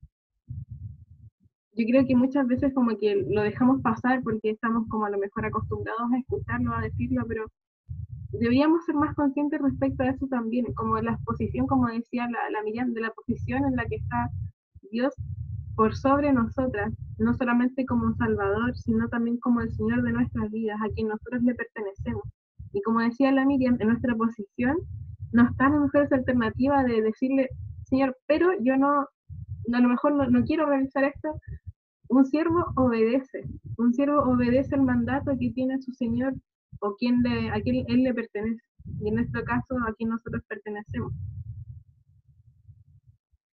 Yo 1.74 1.85
creo 1.85 2.07
que 2.07 2.16
muchas 2.16 2.46
veces 2.46 2.72
como 2.72 2.96
que 2.96 3.26
lo 3.29 3.42
dejamos 3.42 3.83
pasar 3.83 4.22
porque 4.22 4.50
estamos 4.50 4.88
como 4.88 5.05
a 5.05 5.11
lo 5.11 5.18
mejor 5.18 5.44
acostumbrados 5.44 6.11
a 6.12 6.18
escucharlo, 6.18 6.74
a 6.74 6.81
decirlo, 6.81 7.24
pero 7.29 7.46
deberíamos 8.40 8.85
ser 8.85 8.94
más 8.94 9.14
conscientes 9.14 9.61
respecto 9.61 10.03
a 10.03 10.09
eso 10.09 10.27
también, 10.29 10.66
como 10.75 10.99
la 11.01 11.18
posición, 11.25 11.66
como 11.66 11.88
decía 11.88 12.29
la, 12.29 12.51
la 12.51 12.62
Miriam, 12.62 12.92
de 12.92 13.01
la 13.03 13.11
posición 13.11 13.64
en 13.64 13.77
la 13.77 13.85
que 13.85 13.96
está 13.96 14.31
Dios 14.90 15.14
por 15.77 15.94
sobre 15.94 16.33
nosotras, 16.33 16.92
no 17.18 17.35
solamente 17.35 17.85
como 17.85 18.14
Salvador, 18.14 18.77
sino 18.77 19.09
también 19.09 19.38
como 19.38 19.61
el 19.61 19.70
Señor 19.72 20.03
de 20.03 20.12
nuestras 20.12 20.51
vidas, 20.51 20.79
a 20.83 20.92
quien 20.94 21.09
nosotros 21.09 21.42
le 21.42 21.55
pertenecemos. 21.55 22.22
Y 22.72 22.81
como 22.83 23.01
decía 23.01 23.31
la 23.31 23.44
Miriam, 23.44 23.77
en 23.81 23.88
nuestra 23.88 24.14
posición 24.14 24.79
no 25.33 25.49
está 25.49 25.66
a 25.66 25.70
lo 25.70 25.81
mejor 25.81 26.05
esa 26.05 26.16
alternativa 26.16 26.83
de 26.83 27.03
decirle, 27.03 27.49
Señor, 27.85 28.16
pero 28.27 28.51
yo 28.62 28.77
no, 28.77 29.07
a 29.72 29.81
lo 29.81 29.88
mejor 29.88 30.14
no, 30.14 30.29
no 30.31 30.44
quiero 30.44 30.66
realizar 30.66 31.05
esto. 31.05 31.38
Un 32.09 32.25
siervo 32.25 32.64
obedece, 32.77 33.44
un 33.77 33.92
siervo 33.92 34.22
obedece 34.22 34.77
el 34.77 34.83
mandato 34.83 35.33
que 35.38 35.51
tiene 35.51 35.81
su 35.83 35.92
Señor 35.92 36.35
o 36.81 36.95
quien 36.97 37.23
le, 37.23 37.51
a 37.51 37.61
quien 37.61 37.85
él 37.89 38.03
le 38.03 38.15
pertenece. 38.15 38.62
Y 39.01 39.09
en 39.09 39.17
nuestro 39.17 39.45
caso, 39.45 39.77
a 39.87 39.93
quien 39.95 40.11
nosotros 40.11 40.43
pertenecemos. 40.49 41.12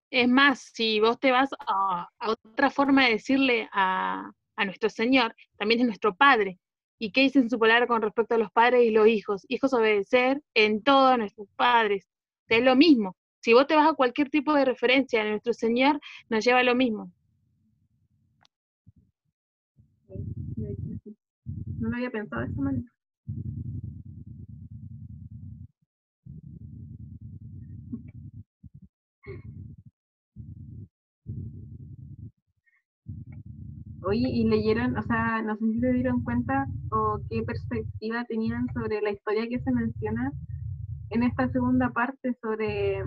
Es 0.10 0.28
más, 0.30 0.72
si 0.74 1.00
vos 1.00 1.20
te 1.20 1.32
vas 1.32 1.50
a, 1.68 2.08
a 2.20 2.30
otra 2.30 2.70
forma 2.70 3.06
de 3.06 3.14
decirle 3.14 3.68
a, 3.74 4.32
a 4.56 4.66
nuestro 4.66 4.90
Señor, 4.90 5.36
también 5.58 5.82
es 5.82 5.86
nuestro 5.88 6.16
Padre. 6.16 6.60
¿Y 7.00 7.12
qué 7.12 7.22
dice 7.22 7.40
en 7.40 7.50
su 7.50 7.60
palabra 7.60 7.86
con 7.86 8.02
respecto 8.02 8.36
a 8.36 8.38
los 8.40 8.52
padres 8.52 8.84
y 8.84 8.90
los 8.90 9.08
hijos? 9.08 9.46
Hijos 9.50 9.74
obedecer 9.74 10.42
en 10.56 10.82
todo 10.82 11.08
a 11.08 11.18
nuestros 11.18 11.48
padres. 11.56 12.08
Es 12.48 12.64
lo 12.64 12.76
mismo. 12.76 13.16
Si 13.40 13.54
vos 13.54 13.68
te 13.68 13.76
vas 13.76 13.90
a 13.90 13.94
cualquier 13.94 14.30
tipo 14.30 14.54
de 14.54 14.66
referencia 14.66 15.22
a 15.22 15.30
nuestro 15.30 15.54
Señor, 15.54 16.00
nos 16.30 16.44
lleva 16.44 16.60
a 16.60 16.64
lo 16.64 16.74
mismo. 16.74 17.12
No 21.80 21.90
lo 21.90 21.96
había 21.96 22.10
pensado 22.10 22.42
de 22.42 22.48
esta 22.48 22.62
manera. 22.62 22.92
Oye, 34.08 34.30
y 34.30 34.46
leyeron, 34.46 34.98
o 34.98 35.04
sea, 35.04 35.42
no 35.42 35.58
sé 35.58 35.66
si 35.66 35.80
se 35.82 35.92
dieron 35.92 36.24
cuenta 36.24 36.66
o 36.92 37.20
qué 37.30 37.44
perspectiva 37.44 38.24
tenían 38.24 38.66
sobre 38.74 39.02
la 39.02 39.12
historia 39.12 39.50
que 39.50 39.60
se 39.60 39.70
menciona 39.70 40.32
en 41.10 41.24
esta 41.24 41.50
segunda 41.50 41.90
parte 41.90 42.34
sobre 42.42 43.00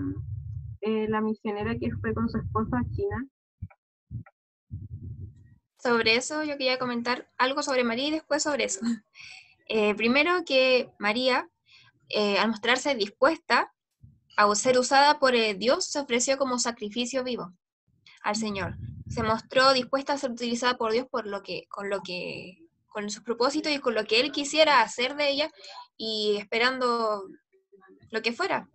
eh, 0.81 1.07
la 1.09 1.21
misionera 1.21 1.75
que 1.79 1.89
fue 2.01 2.13
con 2.13 2.29
su 2.29 2.37
esposa 2.37 2.77
a 2.77 2.89
China. 2.91 3.27
sobre 5.79 6.15
eso 6.15 6.43
yo 6.43 6.55
quería 6.59 6.77
comentar 6.77 7.27
algo 7.39 7.63
sobre 7.63 7.83
María 7.83 8.09
y 8.09 8.11
después 8.11 8.43
sobre 8.43 8.65
eso. 8.65 8.81
Eh, 9.73 9.95
primero 9.95 10.43
que 10.45 10.91
María, 10.99 11.47
eh, 12.09 12.37
al 12.37 12.49
mostrarse 12.49 12.93
dispuesta 12.93 13.71
a 14.35 14.53
ser 14.53 14.77
usada 14.77 15.17
por 15.17 15.33
eh, 15.33 15.53
Dios, 15.53 15.85
se 15.85 15.99
ofreció 15.99 16.37
como 16.37 16.59
sacrificio 16.59 17.23
vivo 17.23 17.53
al 18.21 18.35
Señor. 18.35 18.75
Se 19.11 19.23
mostró 19.23 19.73
dispuesta 19.73 20.13
a 20.13 20.17
ser 20.17 20.31
utilizada 20.31 20.77
por 20.77 20.93
Dios 20.93 21.05
por 21.09 21.27
lo 21.27 21.43
que, 21.43 21.65
con 21.67 21.89
lo 21.89 22.01
que, 22.01 22.59
con 22.87 23.09
sus 23.09 23.23
propósitos 23.23 23.71
y 23.71 23.79
con 23.79 23.93
lo 23.93 24.05
que 24.05 24.21
Él 24.21 24.31
quisiera 24.31 24.81
hacer 24.81 25.15
de 25.15 25.29
ella 25.29 25.51
y 25.97 26.37
esperando 26.37 27.25
lo 28.09 28.21
que 28.21 28.31
fuera, 28.31 28.69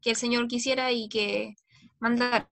que 0.00 0.10
el 0.10 0.16
Señor 0.16 0.46
quisiera 0.46 0.92
y 0.92 1.08
que 1.08 1.56
mandara. 1.98 2.48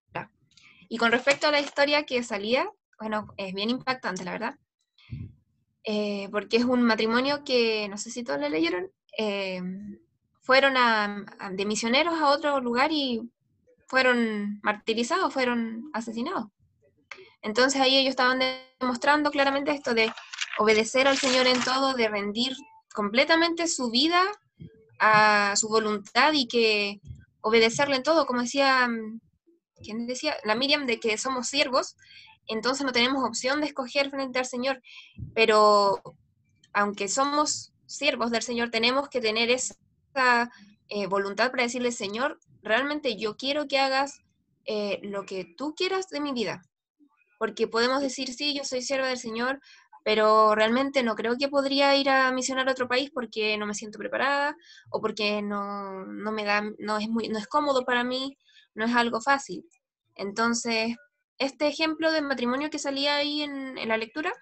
Y 0.88 0.98
con 0.98 1.12
respecto 1.12 1.46
a 1.46 1.52
la 1.52 1.60
historia 1.60 2.04
que 2.04 2.22
salía, 2.24 2.68
bueno, 2.98 3.32
es 3.36 3.54
bien 3.54 3.70
impactante, 3.70 4.24
la 4.24 4.32
verdad. 4.32 4.58
Eh, 5.84 6.28
porque 6.32 6.56
es 6.56 6.64
un 6.64 6.82
matrimonio 6.82 7.44
que, 7.44 7.88
no 7.88 7.96
sé 7.96 8.10
si 8.10 8.24
todos 8.24 8.40
lo 8.40 8.48
leyeron, 8.48 8.90
eh, 9.16 9.62
fueron 10.42 10.74
de 11.52 11.64
misioneros 11.64 12.14
a 12.14 12.30
otro 12.30 12.60
lugar 12.60 12.90
y 12.90 13.30
fueron 13.86 14.58
martirizados, 14.62 15.32
fueron 15.32 15.90
asesinados. 15.92 16.46
Entonces 17.42 17.80
ahí 17.80 17.96
ellos 17.96 18.10
estaban 18.10 18.40
demostrando 18.78 19.30
claramente 19.30 19.72
esto 19.72 19.94
de 19.94 20.12
obedecer 20.58 21.08
al 21.08 21.18
Señor 21.18 21.46
en 21.46 21.62
todo, 21.62 21.94
de 21.94 22.08
rendir 22.08 22.54
completamente 22.92 23.66
su 23.66 23.90
vida 23.90 24.22
a 24.98 25.54
su 25.56 25.68
voluntad 25.68 26.32
y 26.34 26.46
que 26.46 27.00
obedecerle 27.40 27.96
en 27.96 28.02
todo, 28.02 28.26
como 28.26 28.42
decía, 28.42 28.88
¿quién 29.82 30.06
decía? 30.06 30.36
La 30.44 30.54
Miriam, 30.54 30.86
de 30.86 31.00
que 31.00 31.16
somos 31.16 31.48
siervos, 31.48 31.96
entonces 32.46 32.84
no 32.84 32.92
tenemos 32.92 33.24
opción 33.24 33.60
de 33.60 33.68
escoger 33.68 34.10
frente 34.10 34.38
al 34.38 34.46
Señor, 34.46 34.82
pero 35.34 36.02
aunque 36.72 37.08
somos 37.08 37.72
siervos 37.86 38.30
del 38.30 38.42
Señor, 38.42 38.70
tenemos 38.70 39.08
que 39.08 39.20
tener 39.20 39.50
esa 39.50 40.50
eh, 40.88 41.06
voluntad 41.06 41.50
para 41.50 41.62
decirle, 41.62 41.92
Señor, 41.92 42.38
realmente 42.62 43.16
yo 43.16 43.36
quiero 43.36 43.66
que 43.66 43.78
hagas 43.78 44.20
eh, 44.66 45.00
lo 45.02 45.24
que 45.24 45.44
tú 45.44 45.74
quieras 45.74 46.08
de 46.08 46.20
mi 46.20 46.32
vida, 46.32 46.62
porque 47.40 47.66
podemos 47.66 48.02
decir, 48.02 48.34
sí, 48.34 48.54
yo 48.54 48.64
soy 48.64 48.82
sierva 48.82 49.08
del 49.08 49.16
Señor, 49.16 49.60
pero 50.04 50.54
realmente 50.54 51.02
no 51.02 51.14
creo 51.14 51.38
que 51.38 51.48
podría 51.48 51.96
ir 51.96 52.10
a 52.10 52.30
misionar 52.32 52.68
a 52.68 52.72
otro 52.72 52.86
país 52.86 53.10
porque 53.14 53.56
no 53.56 53.64
me 53.64 53.72
siento 53.72 53.98
preparada 53.98 54.54
o 54.90 55.00
porque 55.00 55.40
no, 55.40 56.04
no 56.04 56.32
me 56.32 56.44
da, 56.44 56.62
no 56.78 56.98
es, 56.98 57.08
muy, 57.08 57.30
no 57.30 57.38
es 57.38 57.46
cómodo 57.46 57.86
para 57.86 58.04
mí, 58.04 58.36
no 58.74 58.84
es 58.84 58.94
algo 58.94 59.22
fácil. 59.22 59.64
Entonces, 60.16 60.94
este 61.38 61.66
ejemplo 61.66 62.12
de 62.12 62.20
matrimonio 62.20 62.68
que 62.68 62.78
salía 62.78 63.16
ahí 63.16 63.40
en, 63.40 63.78
en 63.78 63.88
la 63.88 63.96
lectura 63.96 64.34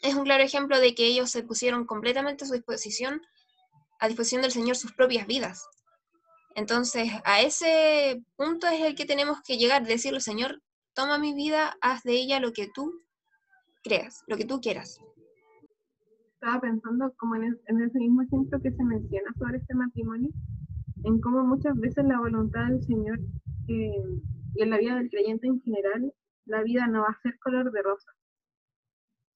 es 0.00 0.16
un 0.16 0.24
claro 0.24 0.42
ejemplo 0.42 0.80
de 0.80 0.96
que 0.96 1.06
ellos 1.06 1.30
se 1.30 1.44
pusieron 1.44 1.86
completamente 1.86 2.42
a 2.42 2.48
su 2.48 2.54
disposición, 2.54 3.22
a 4.00 4.08
disposición 4.08 4.42
del 4.42 4.50
Señor 4.50 4.74
sus 4.74 4.92
propias 4.92 5.28
vidas. 5.28 5.64
Entonces, 6.56 7.12
a 7.24 7.42
ese 7.42 8.24
punto 8.34 8.66
es 8.66 8.80
el 8.80 8.96
que 8.96 9.06
tenemos 9.06 9.40
que 9.42 9.56
llegar, 9.56 9.86
decirle, 9.86 10.20
Señor, 10.20 10.60
toma 10.94 11.18
mi 11.18 11.34
vida, 11.34 11.74
haz 11.80 12.02
de 12.02 12.12
ella 12.12 12.40
lo 12.40 12.52
que 12.52 12.68
tú 12.74 12.92
creas, 13.82 14.22
lo 14.26 14.36
que 14.36 14.44
tú 14.44 14.60
quieras. 14.60 15.00
Estaba 16.34 16.60
pensando 16.60 17.12
como 17.18 17.36
en, 17.36 17.54
ese 17.80 17.98
mismo 17.98 18.22
ejemplo 18.22 18.60
que 18.60 18.72
se 18.72 18.84
menciona 18.84 19.32
sobre 19.38 19.58
este 19.58 19.74
matrimonio, 19.74 20.30
en 21.04 21.20
cómo 21.20 21.44
muchas 21.44 21.76
veces 21.76 22.04
la 22.04 22.18
voluntad 22.18 22.66
del 22.66 22.82
Señor 22.82 23.18
y 23.66 23.92
en 24.56 24.70
la 24.70 24.78
vida 24.78 24.96
del 24.96 25.10
creyente 25.10 25.46
en 25.46 25.60
general, 25.62 26.12
la 26.46 26.62
vida 26.62 26.86
no 26.86 27.02
va 27.02 27.08
a 27.08 27.20
ser 27.22 27.38
color 27.38 27.70
de 27.70 27.82
rosa, 27.82 28.10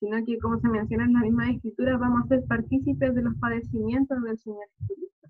sino 0.01 0.17
que 0.25 0.39
como 0.39 0.59
se 0.61 0.69
menciona 0.69 1.05
en 1.05 1.13
la 1.13 1.21
misma 1.21 1.51
escritura, 1.51 1.97
vamos 1.97 2.25
a 2.25 2.29
ser 2.29 2.45
partícipes 2.47 3.15
de 3.15 3.23
los 3.23 3.35
padecimientos 3.37 4.23
del 4.23 4.39
Señor 4.39 4.67
Jesucristo. 4.79 5.29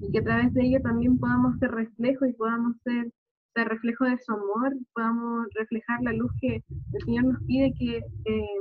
Y 0.00 0.12
que 0.12 0.18
a 0.20 0.24
través 0.24 0.54
de 0.54 0.62
ello 0.62 0.80
también 0.80 1.18
podamos 1.18 1.58
ser 1.58 1.72
reflejo 1.72 2.24
y 2.24 2.32
podamos 2.32 2.76
ser 2.82 3.12
ser 3.54 3.68
reflejo 3.68 4.04
de 4.04 4.18
su 4.18 4.32
amor, 4.32 4.74
podamos 4.94 5.46
reflejar 5.54 6.00
la 6.02 6.12
luz 6.12 6.30
que 6.40 6.56
el 6.56 7.04
Señor 7.04 7.24
nos 7.24 7.42
pide 7.44 7.72
que 7.78 7.96
eh, 7.98 8.60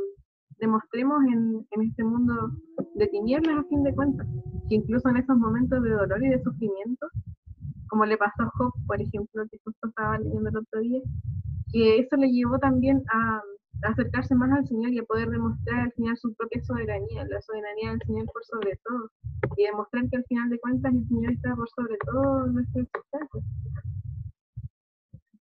demostremos 0.60 1.24
en, 1.32 1.66
en, 1.72 1.82
este 1.82 2.04
mundo 2.04 2.52
de 2.96 3.08
tinieblas 3.08 3.60
a 3.60 3.64
fin 3.70 3.84
de 3.84 3.94
cuentas, 3.94 4.28
que 4.68 4.76
incluso 4.76 5.10
en 5.10 5.18
esos 5.18 5.38
momentos 5.38 5.82
de 5.84 5.92
dolor 5.92 6.24
y 6.24 6.30
de 6.30 6.44
sufrimiento, 6.44 7.08
como 7.90 8.06
le 8.06 8.18
pasó 8.18 8.44
a 8.44 8.52
Job, 8.56 8.72
por 8.88 9.02
ejemplo, 9.02 9.44
que 9.52 9.60
justo 9.64 9.88
estaba 9.88 10.18
leyendo 10.20 10.50
el 10.50 10.58
otro 10.58 10.80
día, 10.82 11.02
que 11.72 12.00
eso 12.00 12.16
le 12.16 12.32
llevó 12.32 12.58
también 12.60 13.04
a, 13.12 13.42
acercarse 13.84 14.36
más 14.36 14.52
al 14.52 14.68
Señor 14.68 14.92
y 14.92 15.00
a 15.00 15.04
poder 15.04 15.30
demostrar 15.30 15.80
al 15.80 15.92
final 15.94 16.18
su 16.18 16.34
propia 16.34 16.62
soberanía, 16.64 17.26
la 17.30 17.42
soberanía 17.42 17.92
del 17.92 18.02
Señor 18.06 18.26
por 18.26 18.44
sobre 18.44 18.78
todo, 18.84 19.10
y 19.56 19.64
demostrar 19.64 20.10
que 20.10 20.18
al 20.18 20.26
final 20.26 20.50
de 20.50 20.60
cuentas 20.60 20.94
el 20.94 21.08
Señor 21.08 21.32
está 21.32 21.56
por 21.56 21.70
sobre 21.70 21.96
todo 22.06 22.48
nuestro 22.48 22.82
existencia. 22.82 23.42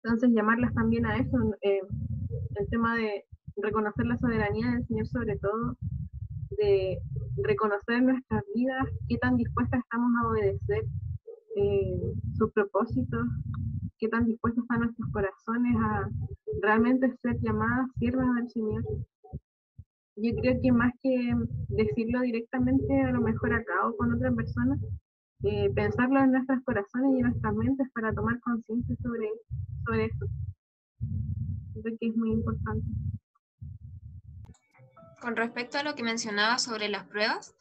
Entonces, 0.07 0.31
llamarlas 0.37 0.73
también 0.73 1.05
a 1.05 1.17
eso, 1.17 1.37
eh, 1.63 1.81
el 2.55 2.69
tema 2.69 2.95
de 2.95 3.25
reconocer 3.57 4.07
la 4.07 4.17
soberanía 4.17 4.71
del 4.71 4.87
Señor 4.87 5.09
sobre 5.09 5.37
todo, 5.39 5.77
de 6.51 7.01
reconocer 7.43 8.05
nuestras 8.05 8.45
vidas 8.55 8.87
qué 9.09 9.19
tan 9.19 9.37
dispuestas 9.37 9.81
estamos 9.81 10.13
a 10.23 10.29
obedecer 10.29 10.85
eh, 11.57 12.01
sus 12.39 12.53
propósitos, 12.53 13.27
qué 13.99 14.09
tan 14.09 14.27
dispuestos 14.27 14.63
están 14.63 14.83
nuestros 14.83 15.11
corazones 15.11 15.77
a 15.77 16.09
realmente 16.63 17.13
ser 17.21 17.41
llamadas 17.41 17.89
siervas 17.99 18.33
del 18.37 18.49
Señor. 18.51 18.85
Yo 20.15 20.37
creo 20.41 20.61
que 20.63 20.71
más 20.71 20.93
que 21.03 21.35
decirlo 21.69 22.21
directamente 22.21 23.01
a 23.01 23.11
lo 23.11 23.23
mejor 23.23 23.55
acá 23.55 23.89
o 23.89 23.97
con 23.97 24.15
otra 24.15 24.31
persona, 24.31 24.79
eh, 25.45 25.71
pensarlo 25.75 26.21
en 26.21 26.33
nuestros 26.33 26.63
corazones 26.65 27.13
y 27.13 27.17
en 27.17 27.23
nuestras 27.23 27.55
mentes 27.55 27.89
para 27.95 28.13
tomar 28.13 28.41
conciencia 28.41 28.97
sobre, 29.03 29.29
sobre 29.85 30.05
eso. 30.07 30.27
Creo 31.73 31.97
que 32.01 32.09
es 32.09 32.17
muy 32.17 32.33
importante. 32.33 32.87
Con 35.21 35.37
respecto 35.37 35.79
a 35.79 35.83
lo 35.83 35.95
que 35.95 36.03
mencionaba 36.03 36.59
sobre 36.59 36.89
las 36.89 37.05
pruebas, 37.07 37.55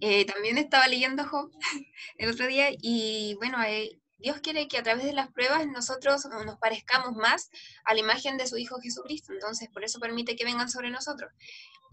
eh, 0.00 0.24
también 0.26 0.58
estaba 0.58 0.86
leyendo 0.88 1.24
Job 1.24 1.50
el 2.18 2.30
otro 2.30 2.46
día 2.46 2.68
y 2.70 3.34
bueno, 3.38 3.62
eh, 3.62 4.00
Dios 4.18 4.40
quiere 4.40 4.66
que 4.66 4.78
a 4.78 4.82
través 4.82 5.04
de 5.04 5.12
las 5.12 5.30
pruebas 5.30 5.66
nosotros 5.66 6.26
nos 6.44 6.58
parezcamos 6.58 7.14
más 7.14 7.50
a 7.84 7.94
la 7.94 8.00
imagen 8.00 8.36
de 8.36 8.46
su 8.46 8.56
Hijo 8.56 8.80
Jesucristo, 8.80 9.32
entonces 9.32 9.68
por 9.72 9.84
eso 9.84 10.00
permite 10.00 10.34
que 10.34 10.44
vengan 10.44 10.68
sobre 10.68 10.90
nosotros. 10.90 11.30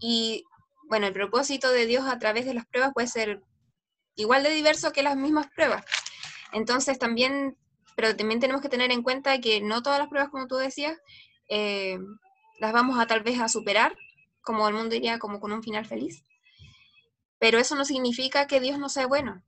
Y 0.00 0.44
bueno, 0.88 1.06
el 1.06 1.12
propósito 1.12 1.70
de 1.70 1.86
Dios 1.86 2.04
a 2.06 2.18
través 2.18 2.44
de 2.44 2.54
las 2.54 2.66
pruebas 2.66 2.92
puede 2.92 3.06
ser 3.06 3.42
igual 4.16 4.42
de 4.42 4.50
diverso 4.50 4.92
que 4.92 5.02
las 5.02 5.16
mismas 5.16 5.46
pruebas. 5.54 5.84
Entonces 6.52 6.98
también, 6.98 7.56
pero 7.94 8.16
también 8.16 8.40
tenemos 8.40 8.62
que 8.62 8.68
tener 8.68 8.90
en 8.90 9.02
cuenta 9.02 9.40
que 9.40 9.60
no 9.60 9.82
todas 9.82 9.98
las 9.98 10.08
pruebas, 10.08 10.30
como 10.30 10.46
tú 10.46 10.56
decías, 10.56 10.98
eh, 11.48 11.98
las 12.58 12.72
vamos 12.72 12.98
a 12.98 13.06
tal 13.06 13.22
vez 13.22 13.40
a 13.40 13.48
superar, 13.48 13.96
como 14.42 14.66
el 14.68 14.74
mundo 14.74 14.90
diría, 14.90 15.18
como 15.18 15.40
con 15.40 15.52
un 15.52 15.62
final 15.62 15.86
feliz. 15.86 16.24
Pero 17.38 17.58
eso 17.58 17.76
no 17.76 17.84
significa 17.84 18.46
que 18.46 18.60
Dios 18.60 18.78
no 18.78 18.88
sea 18.88 19.06
bueno, 19.06 19.42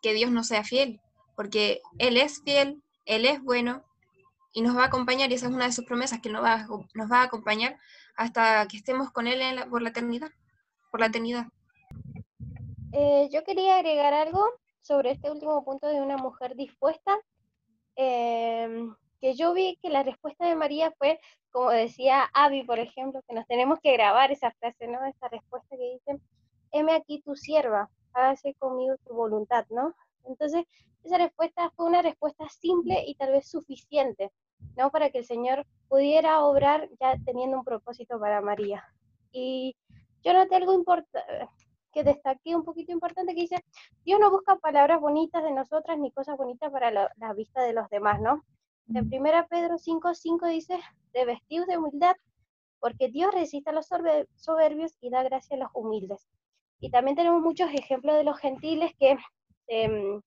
que 0.00 0.14
Dios 0.14 0.30
no 0.30 0.44
sea 0.44 0.64
fiel, 0.64 1.00
porque 1.34 1.80
Él 1.98 2.16
es 2.16 2.42
fiel, 2.42 2.82
Él 3.04 3.26
es 3.26 3.42
bueno 3.42 3.84
y 4.52 4.62
nos 4.62 4.76
va 4.76 4.82
a 4.82 4.86
acompañar, 4.86 5.30
y 5.30 5.34
esa 5.34 5.46
es 5.46 5.52
una 5.52 5.64
de 5.64 5.72
sus 5.72 5.86
promesas, 5.86 6.20
que 6.20 6.28
nos 6.28 6.42
va 6.42 6.66
a, 7.10 7.22
acompañar 7.22 7.78
hasta 8.16 8.66
que 8.68 8.76
estemos 8.76 9.10
con 9.10 9.26
Él 9.26 9.40
por 9.70 9.82
la 9.82 9.88
eternidad, 9.88 10.30
por 10.90 11.00
la 11.00 11.06
eternidad. 11.06 11.46
Eh, 12.92 13.30
yo 13.32 13.42
quería 13.42 13.78
agregar 13.78 14.12
algo 14.12 14.44
sobre 14.82 15.12
este 15.12 15.30
último 15.30 15.64
punto 15.64 15.86
de 15.86 16.02
una 16.02 16.18
mujer 16.18 16.54
dispuesta, 16.56 17.18
em, 17.96 18.94
que 19.20 19.34
yo 19.34 19.54
vi 19.54 19.78
que 19.82 19.88
la 19.88 20.02
respuesta 20.02 20.46
de 20.46 20.56
María 20.56 20.92
fue, 20.98 21.18
como 21.50 21.70
decía 21.70 22.28
Abby, 22.34 22.64
por 22.64 22.78
ejemplo, 22.78 23.22
que 23.26 23.34
nos 23.34 23.46
tenemos 23.46 23.78
que 23.80 23.92
grabar 23.92 24.30
esa 24.30 24.50
frase, 24.52 24.88
¿no? 24.88 25.04
Esa 25.06 25.28
respuesta 25.28 25.76
que 25.76 25.92
dice, 25.92 26.20
heme 26.72 26.92
aquí 26.92 27.22
tu 27.22 27.34
sierva, 27.34 27.88
hágase 28.12 28.54
conmigo 28.54 28.96
tu 29.06 29.14
voluntad, 29.14 29.64
¿no? 29.70 29.94
Entonces, 30.24 30.64
esa 31.02 31.18
respuesta 31.18 31.70
fue 31.76 31.86
una 31.86 32.02
respuesta 32.02 32.46
simple 32.48 33.04
y 33.06 33.14
tal 33.14 33.32
vez 33.32 33.48
suficiente, 33.48 34.32
¿no? 34.76 34.90
Para 34.90 35.08
que 35.10 35.18
el 35.18 35.24
Señor 35.24 35.66
pudiera 35.88 36.44
obrar 36.44 36.90
ya 37.00 37.16
teniendo 37.24 37.58
un 37.58 37.64
propósito 37.64 38.20
para 38.20 38.42
María. 38.42 38.84
Y 39.32 39.76
yo 40.22 40.34
noté 40.34 40.56
algo 40.56 40.74
importante, 40.74 41.48
que 41.92 42.04
destaqué 42.04 42.56
un 42.56 42.64
poquito 42.64 42.92
importante 42.92 43.34
que 43.34 43.42
dice, 43.42 43.64
Dios 44.04 44.18
no 44.20 44.30
busca 44.30 44.56
palabras 44.56 45.00
bonitas 45.00 45.42
de 45.42 45.52
nosotras 45.52 45.98
ni 45.98 46.10
cosas 46.10 46.36
bonitas 46.36 46.70
para 46.72 46.90
la, 46.90 47.32
vista 47.34 47.62
de 47.62 47.72
los 47.72 47.88
demás, 47.90 48.20
¿no? 48.20 48.44
En 48.88 49.06
1 49.06 49.46
Pedro 49.48 49.78
5, 49.78 50.14
5 50.14 50.46
dice, 50.48 50.78
de 51.12 51.24
vestidos 51.24 51.66
de 51.66 51.78
humildad, 51.78 52.16
porque 52.80 53.08
Dios 53.08 53.32
resiste 53.32 53.70
a 53.70 53.72
los 53.72 53.86
soberbios 54.34 54.96
y 55.00 55.10
da 55.10 55.22
gracia 55.22 55.56
a 55.56 55.60
los 55.60 55.70
humildes. 55.74 56.26
Y 56.80 56.90
también 56.90 57.16
tenemos 57.16 57.40
muchos 57.40 57.70
ejemplos 57.72 58.16
de 58.16 58.24
los 58.24 58.38
gentiles 58.38 58.92
que 58.98 59.16
em, 59.68 60.20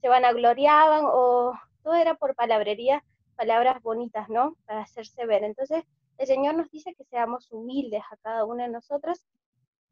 se 0.00 0.08
vanagloriaban 0.08 1.02
o 1.04 1.52
todo 1.82 1.94
era 1.94 2.14
por 2.14 2.34
palabrería, 2.34 3.04
palabras 3.36 3.82
bonitas, 3.82 4.28
¿no? 4.28 4.56
Para 4.64 4.82
hacerse 4.82 5.26
ver. 5.26 5.44
Entonces, 5.44 5.84
el 6.18 6.26
Señor 6.26 6.54
nos 6.54 6.70
dice 6.70 6.94
que 6.94 7.04
seamos 7.04 7.50
humildes 7.50 8.02
a 8.10 8.16
cada 8.18 8.44
una 8.44 8.64
de 8.64 8.70
nosotras 8.70 9.24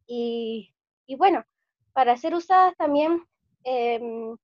y, 0.06 0.72
y 1.06 1.16
bueno, 1.16 1.44
para 1.92 2.16
ser 2.16 2.34
usadas 2.34 2.76
también 2.76 3.24
em, 3.64 4.36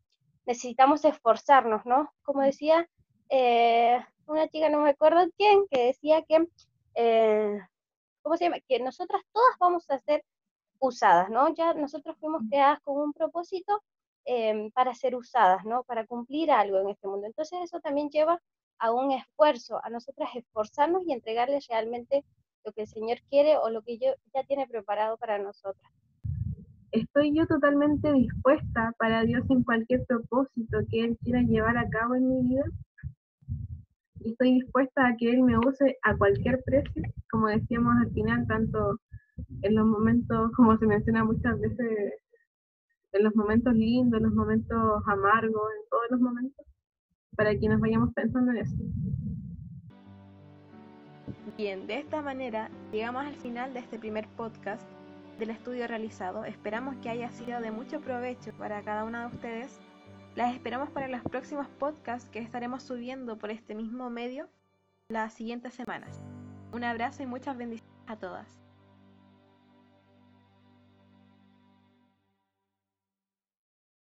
necesitamos 0.47 1.05
esforzarnos, 1.05 1.85
¿no? 1.87 2.13
Como 2.23 2.43
decía 2.43 2.89
eh, 3.29 4.05
una 4.27 4.49
chica, 4.49 4.69
no 4.69 4.81
me 4.81 4.91
acuerdo 4.91 5.29
quién, 5.37 5.67
que 5.71 5.87
decía 5.87 6.23
que, 6.23 6.47
eh, 6.95 7.61
¿cómo 8.23 8.37
se 8.37 8.45
llama? 8.45 8.59
Que 8.69 8.81
nosotras 8.81 9.23
todas 9.33 9.57
vamos 9.59 9.89
a 9.91 9.99
ser 10.01 10.25
usadas, 10.79 11.31
¿no? 11.31 11.55
Ya 11.55 11.75
nosotros 11.75 12.17
fuimos 12.19 12.43
creadas 12.49 12.81
con 12.81 12.99
un 12.99 13.13
propósito 13.13 13.83
em, 14.25 14.71
para 14.73 14.95
ser 14.95 15.15
usadas, 15.17 15.65
¿no? 15.65 15.85
Para 15.85 16.07
cumplir 16.07 16.51
algo 16.51 16.79
en 16.79 16.91
este 16.91 17.09
mundo. 17.09 17.27
Entonces 17.27 17.61
eso 17.63 17.81
también 17.81 18.11
lleva 18.11 18.41
a 18.79 18.93
un 18.93 19.13
esfuerzo, 19.13 19.81
a 19.83 19.91
nosotras 19.91 20.31
esforzarnos 20.35 21.03
y 21.07 21.13
entregarles 21.13 21.67
realmente 21.69 22.25
lo 22.65 22.73
que 22.73 22.83
el 22.83 22.89
Señor 22.89 23.19
quiere 23.31 23.57
o 23.57 23.71
lo 23.71 23.83
que 23.83 23.99
yo 23.99 24.15
ya 24.35 24.45
tiene 24.45 24.67
preparado 24.67 25.17
para 25.17 25.39
nosotras. 25.39 25.93
Estoy 26.97 27.37
yo 27.37 27.47
totalmente 27.47 28.11
dispuesta 28.11 28.95
para 28.99 29.23
Dios 29.23 29.45
en 29.51 29.63
cualquier 29.65 30.07
propósito 30.07 30.79
que 30.91 31.05
Él 31.05 31.19
quiera 31.23 31.43
llevar 31.43 31.77
a 31.77 31.87
cabo 31.91 32.15
en 32.15 32.27
mi 32.27 32.49
vida. 32.49 32.65
Y 34.21 34.31
estoy 34.31 34.55
dispuesta 34.55 35.07
a 35.07 35.17
que 35.19 35.29
Él 35.29 35.43
me 35.43 35.59
use 35.59 35.99
a 36.03 36.17
cualquier 36.17 36.63
precio, 36.65 37.03
como 37.31 37.49
decíamos 37.49 37.93
al 38.01 38.11
final, 38.13 38.47
tanto 38.47 38.99
en 39.61 39.75
los 39.75 39.87
momentos, 39.87 40.51
como 40.57 40.79
se 40.79 40.87
menciona 40.87 41.23
muchas 41.23 41.61
veces, 41.61 42.15
en 43.13 43.25
los 43.25 43.37
momentos 43.37 43.75
lindos, 43.75 44.17
en 44.17 44.25
los 44.29 44.35
momentos 44.35 45.03
amargos, 45.07 45.71
en 45.79 45.89
todos 45.91 46.07
los 46.13 46.21
momentos, 46.21 46.67
para 47.37 47.55
que 47.59 47.69
nos 47.69 47.79
vayamos 47.79 48.15
pensando 48.15 48.53
en 48.53 48.57
eso. 48.57 48.77
Bien, 51.59 51.87
de 51.87 51.99
esta 51.99 52.23
manera 52.23 52.71
llegamos 52.91 53.27
al 53.27 53.35
final 53.35 53.75
de 53.75 53.81
este 53.81 53.99
primer 53.99 54.27
podcast 54.29 54.96
del 55.39 55.51
estudio 55.51 55.87
realizado. 55.87 56.45
Esperamos 56.45 56.97
que 56.97 57.11
haya 57.11 57.31
sido 57.31 57.61
de 57.61 57.71
mucho 57.71 58.01
provecho 58.01 58.53
para 58.53 58.83
cada 58.83 59.05
una 59.05 59.29
de 59.29 59.35
ustedes. 59.35 59.81
Las 60.35 60.55
esperamos 60.55 60.91
para 60.91 61.09
los 61.09 61.23
próximos 61.23 61.69
podcasts 61.79 62.29
que 62.31 62.39
estaremos 62.39 62.83
subiendo 62.83 63.39
por 63.39 63.51
este 63.51 63.75
mismo 63.75 64.11
medio 64.11 64.49
las 65.09 65.33
siguientes 65.33 65.75
semanas. 65.75 66.23
Un 66.73 66.85
abrazo 66.85 67.23
y 67.23 67.27
muchas 67.27 67.57
bendiciones 67.57 67.97
a 68.07 68.17
todas. 68.17 68.66